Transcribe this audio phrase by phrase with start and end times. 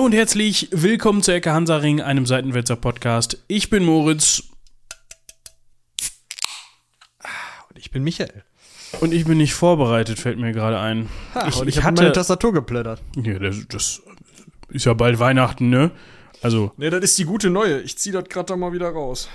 [0.00, 3.36] Hallo und herzlich willkommen zu Ecke Hansaring, einem Seitenwälzer Podcast.
[3.48, 4.42] Ich bin Moritz
[7.68, 8.42] Und ich bin Michael.
[9.02, 11.10] und ich bin nicht vorbereitet, fällt mir gerade ein.
[11.46, 13.02] ich, ich ich habe hatte- meine Tastatur geplättert.
[13.22, 14.00] Ja, das, das
[14.70, 15.90] ist ja bald Weihnachten, ne?
[16.40, 17.82] Also Ne, das ist die gute neue.
[17.82, 19.28] Ich zieh das gerade da mal wieder raus.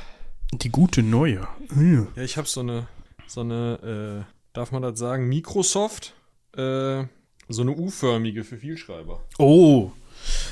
[0.52, 1.48] die gute neue.
[1.80, 2.08] Ja.
[2.16, 2.88] Ja, ich habe so eine,
[3.28, 6.16] so eine, äh, darf man das sagen, Microsoft,
[6.58, 7.04] äh,
[7.50, 9.24] so eine U-förmige für Vielschreiber.
[9.38, 9.92] Oh,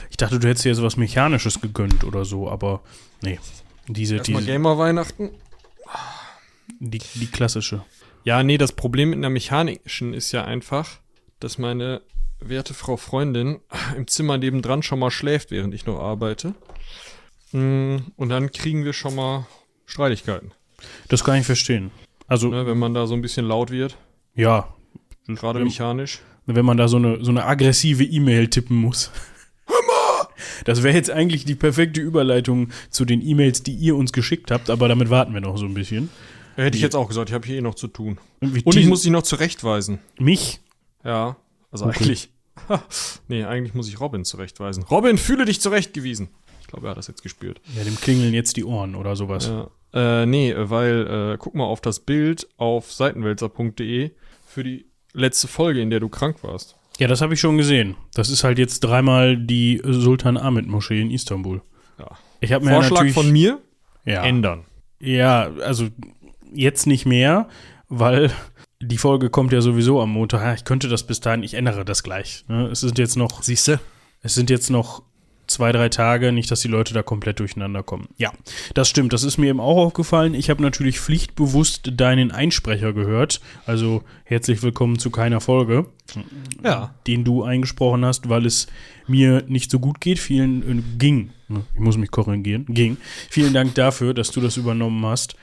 [0.09, 2.81] ich dachte, du hättest dir so was Mechanisches gegönnt oder so, aber
[3.21, 3.39] nee.
[3.87, 5.31] Diese, Erstmal diese Gamer-Weihnachten.
[6.79, 7.83] die, die klassische.
[8.23, 10.99] Ja, nee, das Problem mit einer mechanischen ist ja einfach,
[11.39, 12.01] dass meine
[12.39, 13.59] werte Frau Freundin
[13.97, 16.53] im Zimmer nebendran schon mal schläft, während ich noch arbeite.
[17.51, 19.45] Mm, Und dann kriegen wir schon mal
[19.85, 20.51] Streitigkeiten.
[21.09, 21.91] Das kann ich verstehen.
[22.27, 23.97] Also, Ne, wenn man da so ein bisschen laut wird,
[24.33, 24.67] ja.
[25.27, 26.19] gerade mechanisch.
[26.45, 29.11] wenn man da so eine, so eine aggressive E-Mail tippen muss.
[30.65, 34.69] Das wäre jetzt eigentlich die perfekte Überleitung zu den E-Mails, die ihr uns geschickt habt,
[34.69, 36.09] aber damit warten wir noch so ein bisschen.
[36.55, 38.19] Hätte ich jetzt auch gesagt, ich habe hier eh noch zu tun.
[38.39, 39.99] Und, Und ich muss dich noch zurechtweisen.
[40.19, 40.59] mich.
[41.03, 41.35] Ja,
[41.71, 41.97] also Okay.
[41.99, 42.29] eigentlich.
[43.27, 44.83] nee, eigentlich muss ich Robin zurechtweisen.
[44.83, 46.29] Robin, fühle dich zurechtgewiesen.
[46.61, 47.59] Ich glaube, er hat das jetzt gespürt.
[47.75, 49.47] Ja, dem klingeln jetzt die Ohren oder sowas.
[49.47, 49.69] Ja.
[50.21, 54.11] Äh, nee, weil, äh, guck mal auf das Bild auf seitenwälzer.de
[54.45, 56.75] für die letzte Folge, in der du krank warst.
[56.99, 57.95] Ja, das habe ich schon gesehen.
[58.13, 61.61] Das ist halt jetzt dreimal die Sultan Ahmed Moschee in Istanbul.
[61.99, 62.11] Ja.
[62.39, 63.59] Ich habe mir Vorschlag natürlich von mir,
[64.05, 64.65] ja, ändern.
[64.99, 65.87] ja, also
[66.53, 67.47] jetzt nicht mehr,
[67.89, 68.31] weil
[68.81, 70.41] die Folge kommt ja sowieso am Montag.
[70.41, 72.45] Ja, Ich könnte das bis dahin, ich ändere das gleich.
[72.47, 72.67] ne?
[72.67, 73.79] Es sind jetzt noch Siehst du?
[74.21, 75.03] Es sind jetzt noch
[75.53, 78.07] zwei, drei Tage, nicht, dass die Leute da komplett durcheinander kommen.
[78.17, 78.31] Ja,
[78.73, 79.13] das stimmt.
[79.13, 80.33] Das ist mir eben auch aufgefallen.
[80.33, 83.39] Ich habe natürlich pflichtbewusst deinen Einsprecher gehört.
[83.65, 85.85] Also herzlich willkommen zu keiner Folge,
[86.63, 86.93] Ja.
[87.07, 88.67] den du eingesprochen hast, weil es
[89.07, 90.19] mir nicht so gut geht.
[90.19, 91.31] Vielen äh, ging.
[91.47, 91.63] ne?
[91.73, 92.65] Ich muss mich korrigieren.
[92.67, 92.97] Ging.
[93.29, 95.35] Vielen Dank dafür, dass du das übernommen hast.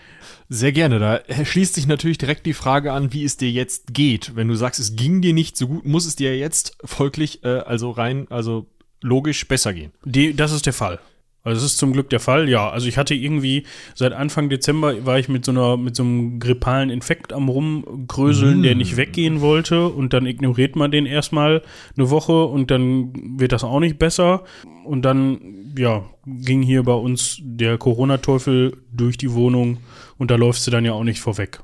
[0.48, 0.98] Sehr gerne.
[0.98, 4.34] Da schließt sich natürlich direkt die Frage an, wie es dir jetzt geht.
[4.34, 7.48] Wenn du sagst, es ging dir nicht so gut, muss es dir jetzt folglich, äh,
[7.60, 8.66] also rein, also
[9.00, 9.92] logisch besser gehen.
[10.04, 10.98] Die, das ist der Fall.
[11.42, 12.68] Also das ist zum Glück der Fall, ja.
[12.68, 16.38] Also ich hatte irgendwie, seit Anfang Dezember war ich mit so einer, mit so einem
[16.38, 21.62] grippalen Infekt am rumgröseln, der nicht weggehen wollte und dann ignoriert man den erstmal
[21.96, 24.44] eine Woche und dann wird das auch nicht besser.
[24.84, 29.78] Und dann, ja, ging hier bei uns der Corona-Teufel durch die Wohnung
[30.18, 31.60] und da läufst du dann ja auch nicht vorweg.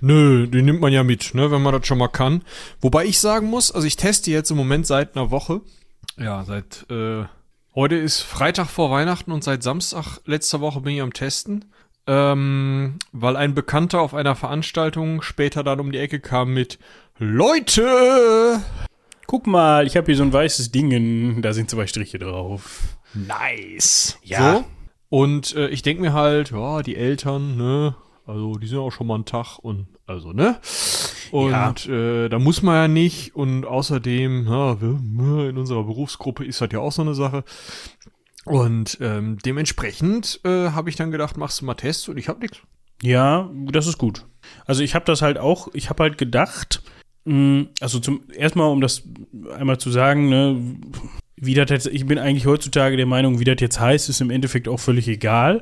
[0.00, 2.42] Nö, den nimmt man ja mit, ne, wenn man das schon mal kann.
[2.80, 5.62] Wobei ich sagen muss, also ich teste jetzt im Moment seit einer Woche.
[6.20, 7.24] Ja, seit äh,
[7.74, 11.64] heute ist Freitag vor Weihnachten und seit Samstag letzter Woche bin ich am Testen.
[12.06, 16.78] Ähm, weil ein Bekannter auf einer Veranstaltung später dann um die Ecke kam mit
[17.18, 18.60] Leute!
[19.26, 22.98] Guck mal, ich habe hier so ein weißes Ding, da sind zwei Striche drauf.
[23.14, 24.18] Nice.
[24.22, 24.56] Ja.
[24.56, 24.64] So.
[25.08, 27.94] Und äh, ich denke mir halt, ja, die Eltern, ne,
[28.26, 30.58] also die sind auch schon mal einen Tag und also, ne?
[31.30, 33.36] Und äh, da muss man ja nicht.
[33.36, 37.44] Und außerdem, ja, wir, in unserer Berufsgruppe ist das ja auch so eine Sache.
[38.44, 42.40] Und ähm, dementsprechend äh, habe ich dann gedacht, machst du mal Tests und ich habe
[42.40, 42.58] nichts.
[43.02, 44.26] Ja, das ist gut.
[44.66, 46.82] Also ich habe das halt auch, ich habe halt gedacht,
[47.24, 49.02] mh, also zum erstmal, um das
[49.56, 50.76] einmal zu sagen, ne,
[51.36, 54.30] wie das jetzt, ich bin eigentlich heutzutage der Meinung, wie das jetzt heißt, ist im
[54.30, 55.60] Endeffekt auch völlig egal.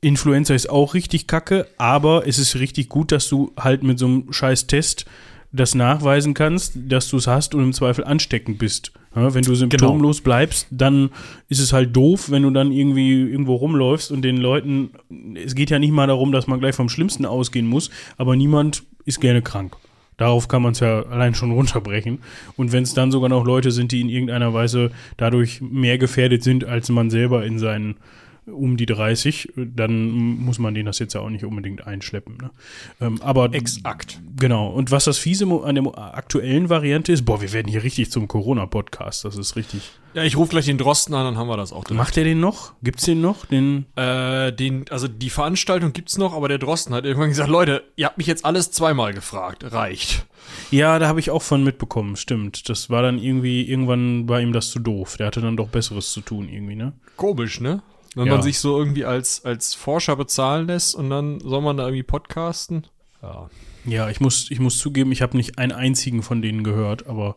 [0.00, 4.06] Influenza ist auch richtig kacke, aber es ist richtig gut, dass du halt mit so
[4.06, 5.04] einem scheiß Test
[5.52, 8.92] das nachweisen kannst, dass du es hast und im Zweifel ansteckend bist.
[9.14, 11.10] Ja, wenn du symptomlos bleibst, dann
[11.48, 14.90] ist es halt doof, wenn du dann irgendwie irgendwo rumläufst und den Leuten,
[15.34, 18.84] es geht ja nicht mal darum, dass man gleich vom Schlimmsten ausgehen muss, aber niemand
[19.04, 19.76] ist gerne krank.
[20.16, 22.18] Darauf kann man es ja allein schon runterbrechen.
[22.56, 26.44] Und wenn es dann sogar noch Leute sind, die in irgendeiner Weise dadurch mehr gefährdet
[26.44, 27.96] sind, als man selber in seinen
[28.52, 32.36] um die 30, dann muss man denen das jetzt ja auch nicht unbedingt einschleppen.
[32.36, 32.50] Ne?
[33.00, 34.20] Ähm, aber Exakt.
[34.38, 34.68] Genau.
[34.68, 38.28] Und was das Fiese an der aktuellen Variante ist, boah, wir werden hier richtig zum
[38.28, 39.24] Corona-Podcast.
[39.24, 39.90] Das ist richtig.
[40.12, 41.88] Ja, ich rufe gleich den Drosten an, dann haben wir das auch.
[41.90, 42.72] Macht der den noch?
[42.82, 43.46] Gibt's den noch?
[43.46, 47.84] Den Äh, den, also die Veranstaltung gibt's noch, aber der Drosten hat irgendwann gesagt, Leute,
[47.94, 49.72] ihr habt mich jetzt alles zweimal gefragt.
[49.72, 50.26] Reicht.
[50.70, 52.16] ja, da habe ich auch von mitbekommen.
[52.16, 52.68] Stimmt.
[52.68, 55.16] Das war dann irgendwie irgendwann war ihm das zu doof.
[55.16, 56.92] Der hatte dann doch Besseres zu tun irgendwie, ne?
[57.16, 57.82] Komisch, ne?
[58.16, 58.34] Wenn Ja.
[58.34, 62.02] man sich so irgendwie als, als Forscher bezahlen lässt und dann soll man da irgendwie
[62.02, 62.86] podcasten.
[63.22, 63.48] Ja.
[63.86, 67.36] Ja, ich muss, ich muss zugeben, ich habe nicht einen einzigen von denen gehört, aber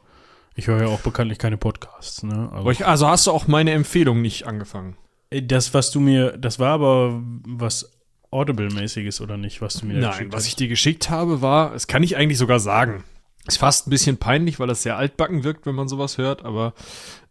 [0.56, 2.50] ich höre ja auch bekanntlich keine Podcasts, ne?
[2.52, 4.98] Also, also hast du auch meine Empfehlung nicht angefangen?
[5.30, 7.92] Äh, das, was du mir, das war aber was
[8.32, 10.48] Audible-mäßiges oder nicht, was du mir Nein, geschickt was hast?
[10.48, 13.04] ich dir geschickt habe, war, das kann ich eigentlich sogar sagen.
[13.46, 16.74] Ist fast ein bisschen peinlich, weil das sehr altbacken wirkt, wenn man sowas hört, aber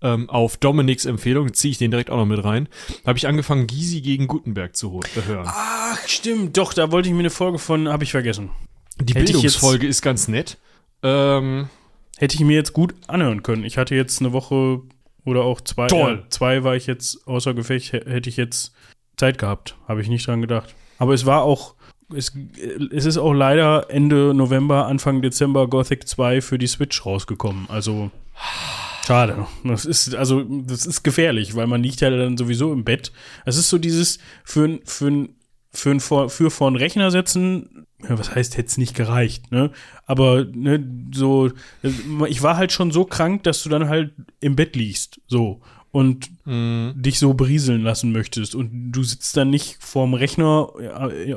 [0.03, 2.69] ähm, auf Dominiks Empfehlung ziehe ich den direkt auch noch mit rein.
[3.07, 5.47] Habe ich angefangen, Gysi gegen Gutenberg zu hören.
[5.47, 6.59] Ach, stimmt.
[6.59, 8.51] Doch, da wollte ich mir eine Folge von, habe ich vergessen.
[9.01, 10.59] Die Hätte Bildungsfolge ist ganz nett.
[11.03, 11.71] Ähm,
[12.19, 13.65] Hätte ich mir jetzt gut anhören können.
[13.65, 14.83] Ich hatte jetzt eine Woche
[15.25, 15.87] oder auch zwei.
[15.87, 16.21] Toll.
[16.23, 18.73] Ja, zwei war ich jetzt außer Gefecht, hätte ich jetzt
[19.17, 19.77] Zeit gehabt.
[19.89, 20.75] Habe ich nicht dran gedacht.
[20.99, 21.75] Aber es war auch,
[22.17, 22.33] es,
[22.91, 27.67] es ist auch leider Ende November, Anfang Dezember Gothic 2 für die Switch rausgekommen.
[27.69, 28.11] Also,
[29.07, 29.47] schade.
[29.65, 33.13] Das ist, also, das ist gefährlich, weil man liegt ja dann sowieso im Bett.
[33.45, 35.29] Es ist so dieses, für, für,
[35.73, 39.71] für, vor, für vor einen Rechner setzen, ja, was heißt, hätte es nicht gereicht, ne?
[40.07, 40.85] Aber, ne,
[41.15, 41.51] so,
[42.29, 45.61] ich war halt schon so krank, dass du dann halt im Bett liegst, so.
[45.93, 48.55] Und dich so berieseln lassen möchtest.
[48.55, 50.71] Und du sitzt dann nicht vorm Rechner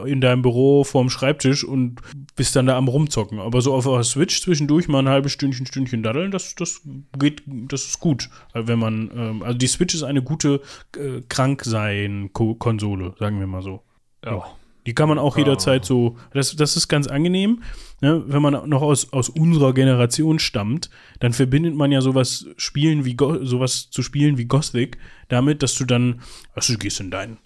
[0.05, 1.99] in deinem Büro vorm Schreibtisch und
[2.35, 3.39] bist dann da am rumzocken.
[3.39, 6.81] Aber so auf der Switch zwischendurch mal ein halbes Stündchen, Stündchen daddeln, das, das
[7.19, 8.29] geht, das ist gut.
[8.53, 10.61] Wenn man, ähm, also die Switch ist eine gute
[10.97, 13.83] äh, Kranksein-Konsole, sagen wir mal so.
[14.25, 14.43] ja.
[14.85, 17.63] Die kann man auch jederzeit so, das, das ist ganz angenehm,
[18.01, 18.23] ne?
[18.27, 20.89] wenn man noch aus, aus unserer Generation stammt,
[21.19, 24.97] dann verbindet man ja sowas spielen wie Go sowas zu spielen wie Gothic
[25.27, 26.21] damit, dass du dann,
[26.53, 27.37] also du gehst in dein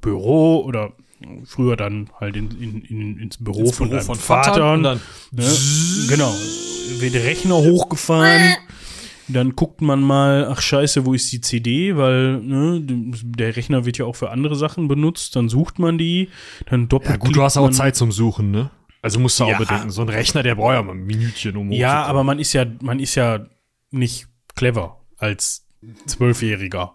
[0.00, 0.92] Büro oder
[1.44, 4.72] früher dann halt in, in, in, ins Büro Ins von Büro deinem von Vater, Vater
[4.72, 5.00] und dann
[5.32, 5.56] ne?
[6.08, 6.32] genau,
[7.00, 8.54] wird der Rechner hochgefahren.
[9.28, 11.96] Dann guckt man mal, ach scheiße, wo ist die CD?
[11.96, 15.36] Weil ne, der Rechner wird ja auch für andere Sachen benutzt.
[15.36, 16.28] Dann sucht man die,
[16.70, 17.10] dann doppelt.
[17.10, 18.70] Ja, gut, du hast auch Zeit zum Suchen, ne?
[19.02, 19.54] Also musst du Ja.
[19.54, 22.38] auch bedenken, so ein Rechner, der braucht ja mal ein Minütchen, um Ja, aber man
[22.38, 23.46] ist ja, man ist ja
[23.90, 24.26] nicht
[24.56, 25.66] clever als
[26.06, 26.94] Zwölfjähriger.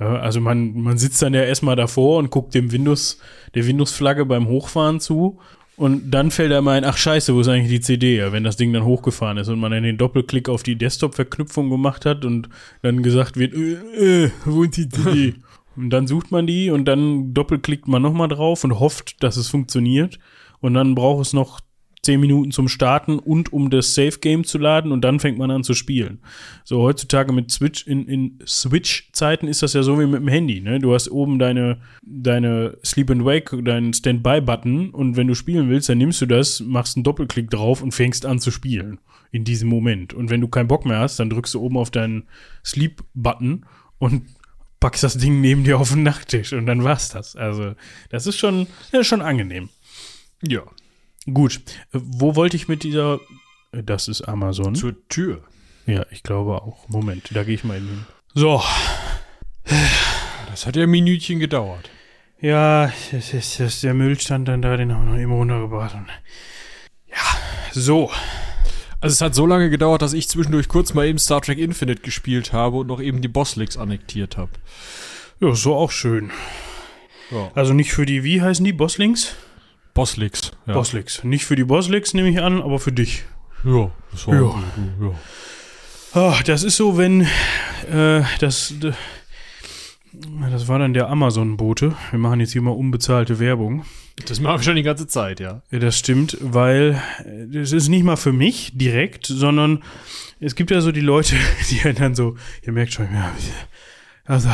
[0.00, 3.20] Ja, also man, man sitzt dann ja erstmal davor und guckt dem Windows,
[3.54, 5.38] der Windows-Flagge beim Hochfahren zu.
[5.76, 8.16] Und dann fällt einem ein, ach scheiße, wo ist eigentlich die CD?
[8.18, 11.68] Ja, wenn das Ding dann hochgefahren ist und man dann den Doppelklick auf die Desktop-Verknüpfung
[11.68, 12.48] gemacht hat und
[12.82, 15.34] dann gesagt wird, äh, äh, wo ist die CD?
[15.76, 19.48] und dann sucht man die und dann doppelklickt man nochmal drauf und hofft, dass es
[19.48, 20.18] funktioniert.
[20.60, 21.60] Und dann braucht es noch
[22.04, 25.50] zehn Minuten zum Starten und um das Safe Game zu laden und dann fängt man
[25.50, 26.20] an zu spielen.
[26.64, 30.60] So heutzutage mit Switch in, in Switch-Zeiten ist das ja so wie mit dem Handy.
[30.60, 30.78] Ne?
[30.78, 35.88] Du hast oben deine deine Sleep and Wake, deinen Standby-Button und wenn du spielen willst,
[35.88, 38.98] dann nimmst du das, machst einen Doppelklick drauf und fängst an zu spielen
[39.32, 40.14] in diesem Moment.
[40.14, 42.28] Und wenn du keinen Bock mehr hast, dann drückst du oben auf deinen
[42.64, 43.66] Sleep-Button
[43.98, 44.22] und
[44.80, 47.36] packst das Ding neben dir auf den Nachttisch und dann war's das.
[47.36, 47.74] Also
[48.10, 49.70] das ist schon, das ist schon angenehm.
[50.46, 50.62] ja.
[51.32, 51.60] Gut,
[51.92, 53.20] wo wollte ich mit dieser.
[53.72, 54.74] Das ist Amazon.
[54.74, 55.42] Zur Tür.
[55.86, 56.88] ja, ich glaube auch.
[56.88, 58.06] Moment, da gehe ich mal hin.
[58.34, 58.62] So,
[60.50, 61.90] Das hat ja ein Minütchen gedauert.
[62.40, 65.94] ja, das ist, das der Müll stand dann da, den haben wir noch eben runtergebracht.
[65.94, 66.06] Und
[67.08, 67.16] ja,
[67.72, 68.10] so.
[69.00, 72.02] Also es hat so lange gedauert, dass ich zwischendurch kurz mal eben Star Trek Infinite
[72.02, 74.52] gespielt habe und noch eben die Bosslicks annektiert habe.
[75.40, 76.30] Ja, so auch schön.
[77.30, 77.50] Ja.
[77.54, 78.72] Also nicht für die, wie heißen die?
[78.72, 79.34] Bosslinks?
[79.94, 80.50] Bosslicks.
[80.66, 80.74] Ja.
[80.74, 81.24] Bosslicks.
[81.24, 83.24] Nicht für die Bosslicks, nehme ich an, aber für dich.
[83.64, 84.40] Ja, das war Ja.
[84.40, 84.64] gut,
[85.00, 86.20] ja.
[86.20, 87.22] Ah, das ist so, wenn
[87.90, 88.74] äh, das.
[90.50, 91.94] Das war dann der Amazon-Bote.
[92.10, 93.84] Wir machen jetzt hier mal unbezahlte Werbung.
[94.28, 95.62] Das machen wir schon die ganze Zeit, ja.
[95.72, 99.82] Ja, das stimmt, weil äh, das ist nicht mal für mich direkt, sondern
[100.38, 101.34] es gibt ja so die Leute,
[101.70, 103.32] die einen dann so, ihr merkt schon, ja,
[104.24, 104.48] also,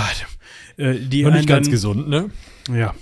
[0.78, 2.30] äh, die Noch einen nicht ganz dann, gesund, ne?
[2.74, 2.94] ja,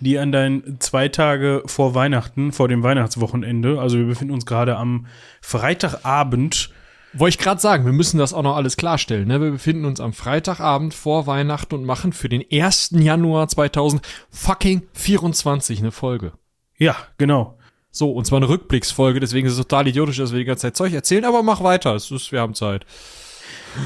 [0.00, 4.76] die an dein zwei Tage vor Weihnachten, vor dem Weihnachtswochenende, also wir befinden uns gerade
[4.76, 5.06] am
[5.40, 6.70] Freitagabend,
[7.18, 9.28] Wollte ich gerade sagen, wir müssen das auch noch alles klarstellen.
[9.28, 9.40] Ne?
[9.40, 12.90] Wir befinden uns am Freitagabend vor Weihnachten und machen für den 1.
[12.92, 16.32] Januar 2024 eine Folge.
[16.76, 17.56] ja, genau.
[17.90, 20.76] So, und zwar eine Rückblicksfolge, deswegen ist es total idiotisch, dass wir die ganze Zeit
[20.76, 22.84] Zeug erzählen, aber mach weiter, es ist, wir haben Zeit.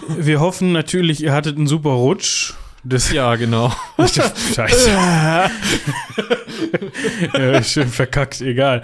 [0.08, 2.54] Wir hoffen natürlich, ihr hattet einen super Rutsch.
[2.82, 3.70] Das Ja, genau.
[3.98, 4.90] Scheiße.
[7.34, 8.82] ja, schön verkackt, egal.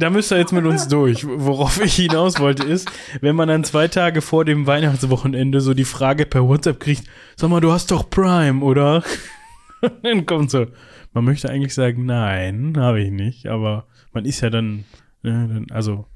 [0.00, 1.24] Da müsst ihr jetzt mit uns durch.
[1.24, 2.90] Worauf ich hinaus wollte ist,
[3.20, 7.04] wenn man dann zwei Tage vor dem Weihnachtswochenende so die Frage per WhatsApp kriegt,
[7.36, 9.04] sag mal, du hast doch Prime, oder?
[10.02, 10.66] dann kommt so,
[11.12, 14.84] man möchte eigentlich sagen, nein, habe ich nicht, aber man ist ja dann,
[15.22, 16.06] ne, also,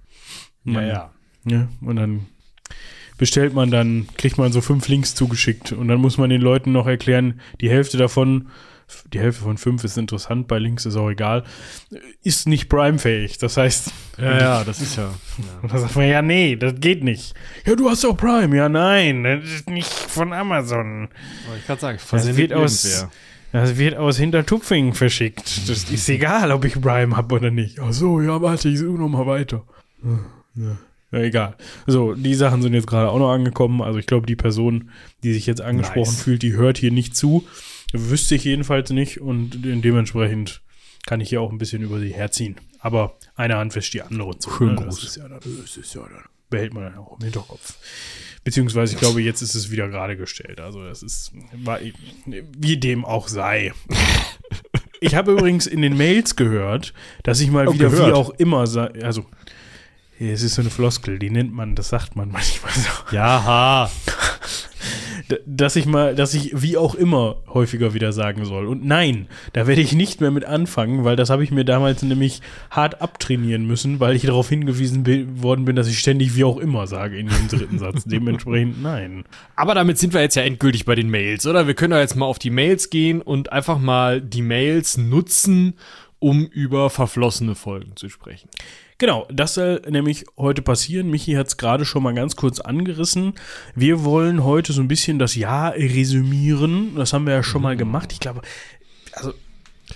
[0.64, 1.12] man, ja.
[1.44, 2.26] ja, und dann
[3.18, 6.72] bestellt man dann, kriegt man so fünf Links zugeschickt und dann muss man den Leuten
[6.72, 8.48] noch erklären, die Hälfte davon,
[9.12, 11.44] die Hälfte von fünf ist interessant, bei Links ist auch egal,
[12.22, 13.36] ist nicht Prime-fähig.
[13.36, 15.10] Das heißt, Ja, ja, das ist ja.
[15.60, 17.34] und dann sagt man, ja, nee, das geht nicht.
[17.66, 18.56] Ja, du hast doch Prime.
[18.56, 21.08] Ja, nein, das ist nicht von Amazon.
[21.58, 23.06] Ich kann sagen, Das wird aus,
[23.52, 25.68] das wird aus Hintertupfingen verschickt.
[25.68, 27.80] Das ist egal, ob ich Prime habe oder nicht.
[27.80, 29.64] Ach so, ja, warte, ich suche noch mal weiter.
[30.54, 30.78] Ja,
[31.10, 31.56] Ja, egal.
[31.86, 33.80] So, die Sachen sind jetzt gerade auch noch angekommen.
[33.80, 34.90] Also ich glaube, die Person,
[35.22, 36.22] die sich jetzt angesprochen Nice.
[36.22, 37.46] fühlt, die hört hier nicht zu.
[37.92, 40.60] Wüsste ich jedenfalls nicht und de- dementsprechend
[41.06, 42.56] kann ich hier auch ein bisschen über sie herziehen.
[42.80, 44.50] Aber eine Hand wäscht die andere und so.
[44.50, 44.82] Schönen ne?
[44.82, 44.96] Gruß.
[45.00, 47.74] Das ist ja dann, das ist ja dann, behält man dann auch im Hinterkopf.
[48.44, 50.60] Beziehungsweise, ich glaube, jetzt ist es wieder gerade gestellt.
[50.60, 51.32] Also das ist,
[51.64, 51.80] war,
[52.26, 53.72] wie dem auch sei.
[55.00, 58.14] Ich habe übrigens in den Mails gehört, dass ich mal Oh, wieder wie gehört.
[58.14, 59.24] auch immer, also
[60.20, 63.14] es ist so eine Floskel, die nennt man, das sagt man manchmal so.
[63.16, 63.90] Ja,
[65.30, 68.66] D- Dass ich mal, dass ich wie auch immer häufiger wieder sagen soll.
[68.66, 72.02] Und nein, da werde ich nicht mehr mit anfangen, weil das habe ich mir damals
[72.02, 76.44] nämlich hart abtrainieren müssen, weil ich darauf hingewiesen bi- worden bin, dass ich ständig wie
[76.44, 78.04] auch immer sage in jedem dritten Satz.
[78.06, 79.24] Dementsprechend nein.
[79.54, 81.66] Aber damit sind wir jetzt ja endgültig bei den Mails, oder?
[81.66, 85.74] Wir können doch jetzt mal auf die Mails gehen und einfach mal die Mails nutzen,
[86.20, 88.48] um über verflossene Folgen zu sprechen.
[88.98, 91.08] Genau, das soll nämlich heute passieren.
[91.08, 93.34] Michi hat es gerade schon mal ganz kurz angerissen.
[93.76, 96.96] Wir wollen heute so ein bisschen das Jahr resümieren.
[96.96, 98.12] Das haben wir ja schon mal gemacht.
[98.12, 98.42] Ich glaube,
[99.12, 99.32] also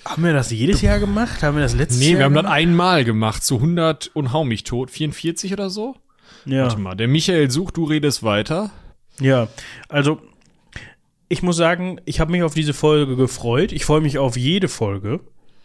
[0.05, 1.43] haben wir das jedes Jahr gemacht?
[1.43, 4.45] Haben wir das letztes Nee, Jahr wir haben das einmal gemacht, zu 100 und hau
[4.45, 5.97] mich tot, 44 oder so?
[6.45, 6.63] Ja.
[6.63, 8.71] Warte mal, der Michael sucht, du redest weiter.
[9.21, 9.49] Ja,
[9.89, 10.21] also
[11.29, 13.73] ich muss sagen, ich habe mich auf diese Folge gefreut.
[13.73, 15.21] Ich freue mich auf jede Folge.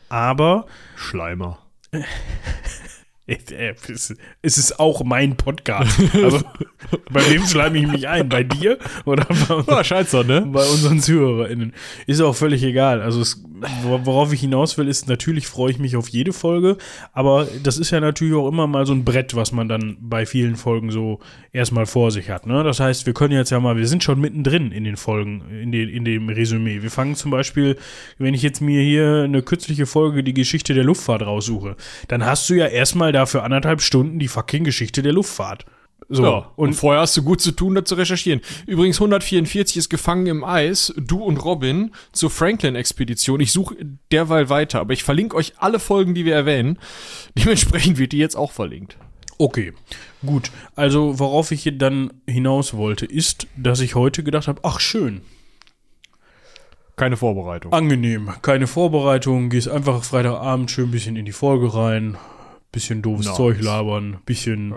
[0.10, 0.66] Aber
[0.96, 1.60] Schleimer.
[4.42, 6.00] es ist auch mein Podcast.
[6.14, 6.42] Also,
[7.12, 8.30] bei wem schleime ich mich ein?
[8.30, 9.88] Bei dir oder bei uns?
[9.88, 10.42] Scheint so, ne?
[10.42, 11.74] bei unseren ZuhörerInnen.
[12.06, 13.02] Ist auch völlig egal.
[13.02, 13.44] Also, es,
[13.84, 16.78] worauf ich hinaus will, ist, natürlich freue ich mich auf jede Folge,
[17.14, 20.26] aber das ist ja natürlich auch immer mal so ein Brett, was man dann bei
[20.26, 21.20] vielen Folgen so
[21.52, 22.46] erstmal vor sich hat.
[22.46, 22.64] Ne?
[22.64, 25.72] Das heißt, wir können jetzt ja mal, wir sind schon mittendrin in den Folgen, in,
[25.72, 26.82] den, in dem Resümee.
[26.82, 27.78] Wir fangen zum Beispiel,
[28.18, 31.76] wenn ich jetzt mir hier eine kürzliche Folge, die Geschichte der Luftfahrt raussuche,
[32.08, 35.66] dann hast du ja erstmal dafür anderthalb Stunden die fucking Geschichte der Luftfahrt.
[36.10, 38.40] So, Ja, und und vorher hast du gut zu tun, da zu recherchieren.
[38.66, 43.42] Übrigens, 144 ist gefangen im Eis, du und Robin, zur Franklin-Expedition.
[43.42, 43.76] Ich suche
[44.12, 46.80] derweil weiter, aber ich verlinke euch alle Folgen, die wir erwähnen.
[47.38, 48.98] Dementsprechend wird die jetzt auch verlinkt.
[49.38, 49.74] Okay,
[50.26, 50.50] gut.
[50.76, 55.22] Also worauf ich hier dann hinaus wollte, ist, dass ich heute gedacht habe, ach schön,
[56.96, 57.72] Keine Vorbereitung.
[57.74, 62.18] angenehm, keine Vorbereitung, gehst einfach Freitagabend schön ein bisschen in die Folge rein,
[62.72, 63.36] bisschen doofes Nice.
[63.36, 64.74] Zeug labern, bisschen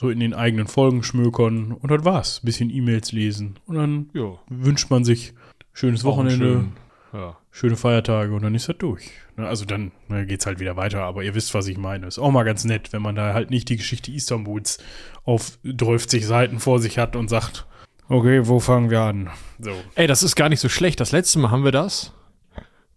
[0.00, 2.40] so in den eigenen Folgen schmökern und dann war's.
[2.42, 5.34] Bisschen E-Mails lesen und dann Ja, wünscht man sich
[5.74, 6.72] schönes Wochenende, schön.
[7.12, 7.36] Ja.
[7.50, 9.10] schöne Feiertage und dann ist das durch.
[9.36, 12.06] Ne, Also dann ne, geht's halt wieder weiter, aber ihr wisst, was ich meine.
[12.06, 14.78] Ist auch mal ganz nett, wenn man da halt nicht die Geschichte Istanbuls
[15.24, 17.66] auf 30 Seiten vor sich hat und sagt,
[18.08, 19.28] okay, wo fangen wir an?
[19.58, 19.72] So.
[19.96, 20.98] Ey, das ist gar nicht so schlecht.
[21.00, 22.14] Das letzte Mal haben wir das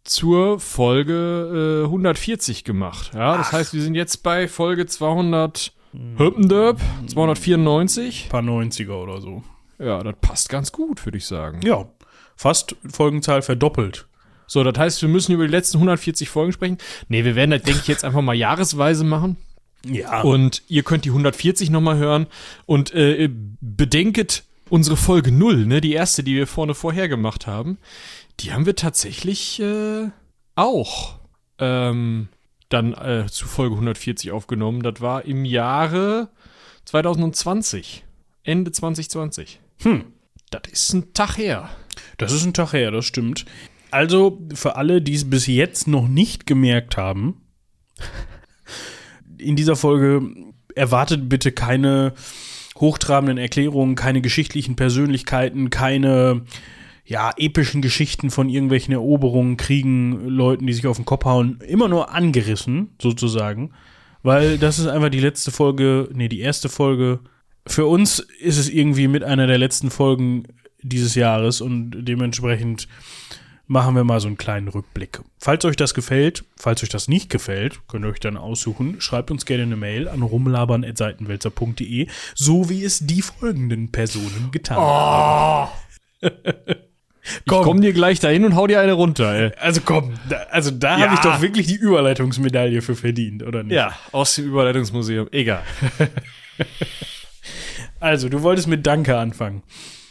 [0.05, 3.11] zur Folge äh, 140 gemacht.
[3.13, 5.73] Ja, das heißt, wir sind jetzt bei Folge 200
[6.17, 8.27] Höppendörp, 294.
[8.29, 9.43] Paar 90er oder so.
[9.79, 11.61] Ja, das passt ganz gut, würde ich sagen.
[11.63, 11.87] Ja,
[12.35, 14.07] fast Folgenzahl verdoppelt.
[14.47, 16.77] So, das heißt, wir müssen über die letzten 140 Folgen sprechen.
[17.07, 19.37] Nee, wir werden das, denke ich, jetzt einfach mal jahresweise machen.
[19.85, 20.21] Ja.
[20.21, 22.27] Und ihr könnt die 140 nochmal hören.
[22.65, 23.29] Und äh,
[23.61, 27.77] bedenket unsere Folge 0, ne, die erste, die wir vorne vorher gemacht haben.
[28.39, 30.09] Die haben wir tatsächlich äh,
[30.55, 31.19] auch
[31.59, 32.29] ähm,
[32.69, 34.81] dann äh, zu Folge 140 aufgenommen.
[34.81, 36.29] Das war im Jahre
[36.85, 38.03] 2020.
[38.43, 39.59] Ende 2020.
[39.81, 40.05] Hm.
[40.49, 41.69] Das ist ein Tag her.
[42.17, 43.45] Das ist ein Tag her, das stimmt.
[43.91, 47.41] Also für alle, die es bis jetzt noch nicht gemerkt haben,
[49.37, 50.21] in dieser Folge
[50.75, 52.13] erwartet bitte keine
[52.79, 56.41] hochtrabenden Erklärungen, keine geschichtlichen Persönlichkeiten, keine
[57.05, 61.89] ja, epischen Geschichten von irgendwelchen Eroberungen, Kriegen, Leuten, die sich auf den Kopf hauen, immer
[61.89, 63.71] nur angerissen, sozusagen.
[64.21, 67.19] Weil das ist einfach die letzte Folge, nee, die erste Folge.
[67.67, 70.43] Für uns ist es irgendwie mit einer der letzten Folgen
[70.81, 72.87] dieses Jahres und dementsprechend
[73.67, 75.21] machen wir mal so einen kleinen Rückblick.
[75.39, 79.01] Falls euch das gefällt, falls euch das nicht gefällt, könnt ihr euch dann aussuchen.
[79.01, 85.71] Schreibt uns gerne eine Mail an rumlabern.seitenwälzer.de, so wie es die folgenden Personen getan haben.
[87.23, 89.51] Ich komm dir gleich dahin und hau dir eine runter, ey.
[89.59, 91.05] Also komm, da, also da Ja.
[91.05, 93.73] habe ich doch wirklich die Überleitungsmedaille für verdient, oder nicht?
[93.75, 95.27] Ja, aus dem Überleitungsmuseum.
[95.31, 95.63] Egal.
[97.99, 99.63] Also, du wolltest mit Danke anfangen.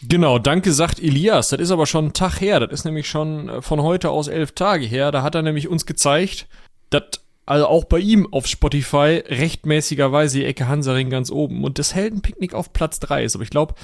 [0.09, 1.51] Genau, danke sagt Elias.
[1.51, 2.59] Das ist aber schon ein Tag her.
[2.59, 5.13] Das ist nämlich schon äh, von heute aus elf Tage her.
[5.13, 6.47] Da hat er nämlich uns gezeigt,
[6.91, 7.03] dass
[7.45, 12.55] also auch bei ihm auf Spotify rechtmäßigerweise die Ecke Hansaring ganz oben und das Heldenpicknick
[12.55, 13.35] auf Platz drei ist.
[13.35, 13.75] Aber ich glaube,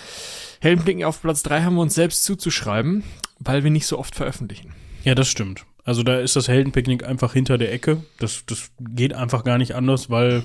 [0.61, 3.03] Heldenpicknick auf Platz drei haben wir uns selbst zuzuschreiben,
[3.41, 4.75] weil wir nicht so oft veröffentlichen.
[5.03, 5.65] Ja, das stimmt.
[5.85, 8.03] Also da ist das Heldenpicknick einfach hinter der Ecke.
[8.19, 10.43] Das, das geht einfach gar nicht anders, weil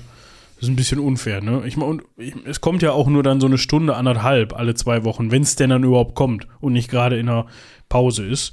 [0.56, 1.62] Das ist ein bisschen unfair, ne?
[1.66, 2.02] Ich meine,
[2.44, 5.56] es kommt ja auch nur dann so eine Stunde, anderthalb alle zwei Wochen, wenn es
[5.56, 7.46] denn dann überhaupt kommt und nicht gerade in einer
[7.88, 8.52] Pause ist.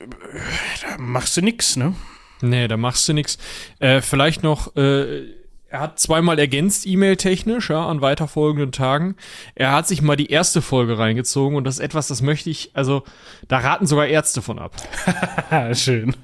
[0.00, 1.94] Da machst du nix, ne?
[2.42, 3.38] Nee, da machst du nix.
[3.78, 5.22] Äh, vielleicht noch, äh,
[5.68, 9.16] er hat zweimal ergänzt, E-Mail-technisch, ja, an weiterfolgenden Tagen.
[9.54, 12.70] Er hat sich mal die erste Folge reingezogen und das ist etwas, das möchte ich,
[12.74, 13.04] also,
[13.48, 14.74] da raten sogar Ärzte von ab.
[15.72, 16.14] Schön.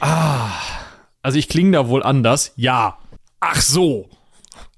[0.00, 0.50] ah,
[1.22, 2.52] also ich klinge da wohl anders.
[2.56, 2.98] Ja.
[3.40, 4.08] Ach so.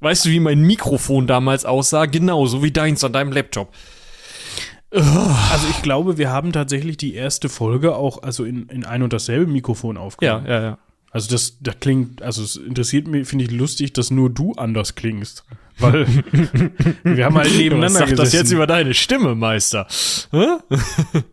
[0.01, 2.07] Weißt du, wie mein Mikrofon damals aussah?
[2.07, 3.73] Genauso wie deins an deinem Laptop.
[4.93, 9.13] Also ich glaube, wir haben tatsächlich die erste Folge auch also in, in ein und
[9.13, 10.47] dasselbe Mikrofon aufgenommen.
[10.47, 10.79] Ja, ja, ja.
[11.13, 14.95] Also das, da klingt, also es interessiert mich, finde ich lustig, dass nur du anders
[14.95, 15.45] klingst.
[15.79, 16.07] Weil
[17.03, 18.17] wir haben halt nebeneinander Sag gesessen.
[18.17, 19.89] das jetzt über deine Stimme, Meister.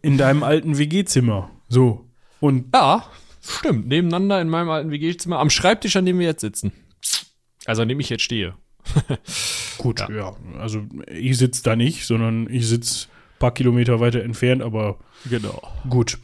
[0.02, 1.52] In deinem alten WG-Zimmer.
[1.68, 2.06] So.
[2.40, 3.06] Und Ja,
[3.42, 3.88] stimmt.
[3.88, 6.72] Nebeneinander in meinem alten WG-Zimmer am Schreibtisch, an dem wir jetzt sitzen.
[7.66, 8.56] Also an dem ich jetzt stehe.
[9.78, 10.36] gut, ja.
[10.60, 13.08] Also ich sitze da nicht, sondern ich sitze
[13.40, 14.98] paar Kilometer weiter entfernt, aber
[15.30, 15.62] Genau.
[15.90, 16.18] Gut.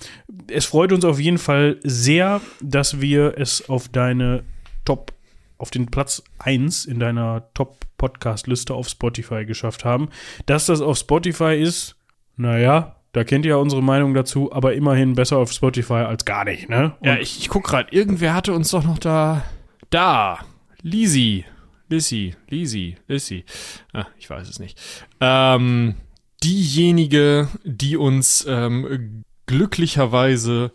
[0.49, 4.43] Es freut uns auf jeden Fall sehr, dass wir es auf deine
[4.85, 5.13] Top,
[5.57, 10.09] auf den Platz 1 in deiner Top-Podcast-Liste auf Spotify geschafft haben.
[10.45, 11.95] Dass das auf Spotify ist,
[12.35, 16.45] naja, da kennt ihr ja unsere Meinung dazu, aber immerhin besser auf Spotify als gar
[16.45, 16.93] nicht, ne?
[17.03, 19.43] Ja, ich, ich guck gerade, irgendwer hatte uns doch noch da.
[19.89, 20.39] Da.
[20.81, 21.45] Lisi.
[21.89, 22.35] Lissy.
[22.49, 22.95] Lisi.
[23.07, 23.45] Lissy.
[23.93, 24.81] Ah, ich weiß es nicht.
[25.21, 25.95] Ähm,
[26.43, 30.71] diejenige, die uns ähm, glücklicherweise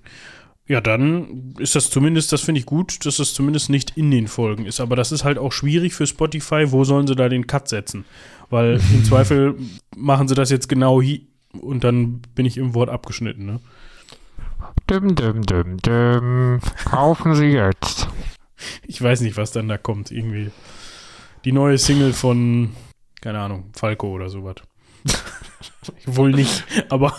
[0.69, 4.29] Ja, dann ist das zumindest, das finde ich gut, dass das zumindest nicht in den
[4.29, 4.81] Folgen ist.
[4.81, 6.71] Aber das ist halt auch schwierig für Spotify.
[6.71, 8.05] Wo sollen sie da den Cut setzen?
[8.51, 9.57] Weil im Zweifel
[9.97, 11.21] machen sie das jetzt genau hier
[11.61, 13.61] und dann bin ich im Wort abgeschnitten, ne?
[14.91, 16.61] Düm, düm, düm, düm.
[16.85, 18.09] Kaufen Sie jetzt.
[18.87, 20.11] Ich weiß nicht, was dann da kommt.
[20.11, 20.51] Irgendwie
[21.45, 22.71] die neue Single von,
[23.21, 24.57] keine Ahnung, Falco oder sowas.
[26.07, 27.15] Wohl nicht, aber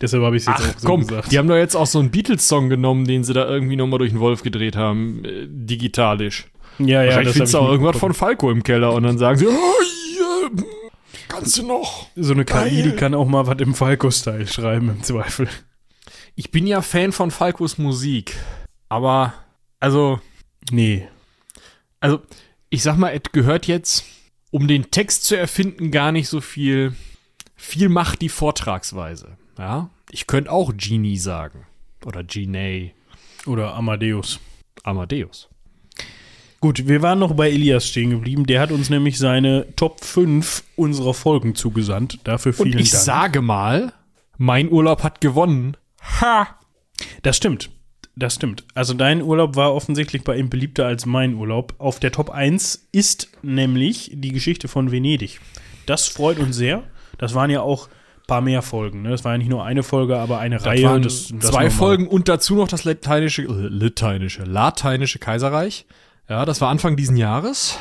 [0.00, 1.32] deshalb habe ich es jetzt Ach auch so komm, gesagt.
[1.32, 4.10] die haben doch jetzt auch so einen Beatles-Song genommen, den sie da irgendwie nochmal durch
[4.10, 6.46] den Wolf gedreht haben, äh, digitalisch.
[6.78, 8.14] ja, ja, Wahrscheinlich findest du auch irgendwas von.
[8.14, 9.50] Falco im Keller und dann sagen sie, oh,
[10.50, 10.64] hm,
[11.28, 12.06] kannst du noch?
[12.14, 15.48] So eine KI, die kann auch mal was im Falco-Style schreiben, im Zweifel.
[16.34, 18.36] Ich bin ja Fan von Falcos Musik,
[18.88, 19.34] aber,
[19.80, 20.20] also,
[20.70, 21.08] Nee.
[22.00, 22.20] also,
[22.70, 24.04] ich sag mal, es gehört jetzt,
[24.50, 26.94] um den Text zu erfinden, gar nicht so viel,
[27.56, 29.90] viel macht die Vortragsweise, ja?
[30.10, 31.66] Ich könnte auch Genie sagen.
[32.04, 32.92] Oder Genie.
[33.46, 34.40] Oder Amadeus.
[34.82, 35.48] Amadeus.
[36.60, 38.46] Gut, wir waren noch bei Elias stehen geblieben.
[38.46, 42.20] Der hat uns nämlich seine Top 5 unserer Folgen zugesandt.
[42.24, 43.02] Dafür vielen Und ich Dank.
[43.02, 43.92] sage mal,
[44.38, 45.76] mein Urlaub hat gewonnen.
[46.20, 46.48] Ha!
[47.22, 47.70] Das stimmt.
[48.14, 48.64] Das stimmt.
[48.74, 51.74] Also dein Urlaub war offensichtlich bei ihm beliebter als mein Urlaub.
[51.78, 55.40] Auf der Top 1 ist nämlich die Geschichte von Venedig.
[55.86, 56.82] Das freut uns sehr.
[57.16, 59.02] Das waren ja auch ein paar mehr Folgen.
[59.02, 59.10] Ne?
[59.10, 60.84] Das war ja nicht nur eine Folge, aber eine Das Reihe.
[60.84, 61.70] waren das, das zwei.
[61.70, 65.86] Folgen und dazu noch das lateinische, äh, lateinische, lateinische Kaiserreich.
[66.28, 67.78] Ja, das war Anfang diesen Jahres.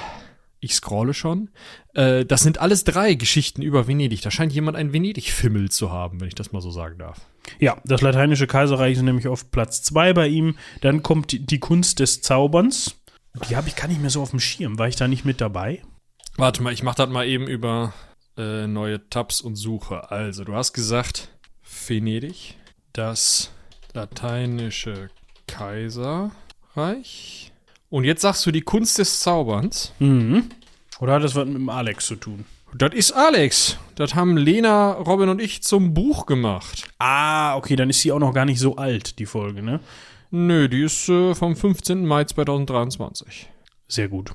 [0.62, 1.50] Ich scrolle schon.
[1.94, 4.22] Äh, das sind alles drei Geschichten über Venedig.
[4.22, 7.20] Da scheint jemand einen Venedig-Fimmel zu haben, wenn ich das mal so sagen darf.
[7.60, 10.56] Ja, das lateinische Kaiserreich ist nämlich auf Platz 2 bei ihm.
[10.82, 12.96] Dann kommt die, die Kunst des Zauberns.
[13.50, 14.78] Die habe ich gar nicht mehr so auf dem Schirm.
[14.78, 15.82] War ich da nicht mit dabei?
[16.38, 17.94] Warte mal, ich mach das mal eben über
[18.38, 20.12] äh, neue Tabs und Suche.
[20.12, 21.30] Also, du hast gesagt,
[21.88, 22.56] Venedig,
[22.94, 23.52] das
[23.94, 25.10] lateinische
[25.48, 27.52] Kaiserreich.
[27.90, 29.94] Und jetzt sagst du die Kunst des Zauberns.
[30.00, 30.50] Mhm.
[31.00, 32.46] Oder hat das was mit dem Alex zu tun?
[32.78, 33.78] Das ist Alex.
[33.96, 36.88] Das haben Lena, Robin und ich zum Buch gemacht.
[37.00, 39.80] Ah, okay, dann ist sie auch noch gar nicht so alt, die Folge, ne?
[40.32, 42.06] Nö, die ist äh, vom 15.
[42.06, 43.50] Mai 2023.
[43.88, 44.32] Sehr gut.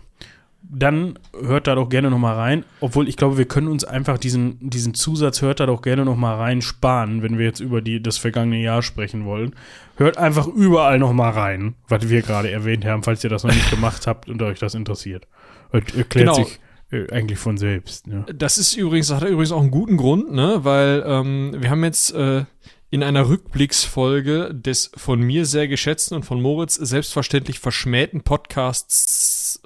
[0.69, 2.65] Dann hört da doch gerne noch mal rein.
[2.81, 6.17] Obwohl ich glaube, wir können uns einfach diesen, diesen Zusatz hört da doch gerne noch
[6.17, 9.55] mal rein sparen, wenn wir jetzt über die, das vergangene Jahr sprechen wollen.
[9.97, 13.55] Hört einfach überall noch mal rein, was wir gerade erwähnt haben, falls ihr das noch
[13.55, 15.27] nicht gemacht habt und euch das interessiert.
[15.73, 16.35] Erklärt Genau.
[16.35, 16.59] sich
[16.91, 18.07] äh, eigentlich von selbst.
[18.07, 18.25] Ne?
[18.35, 20.61] Das ist übrigens, das hat übrigens auch einen guten Grund, ne?
[20.63, 22.45] Weil ähm, wir haben jetzt äh,
[22.91, 29.61] in einer Rückblicksfolge des von mir sehr geschätzten und von Moritz selbstverständlich verschmähten Podcasts.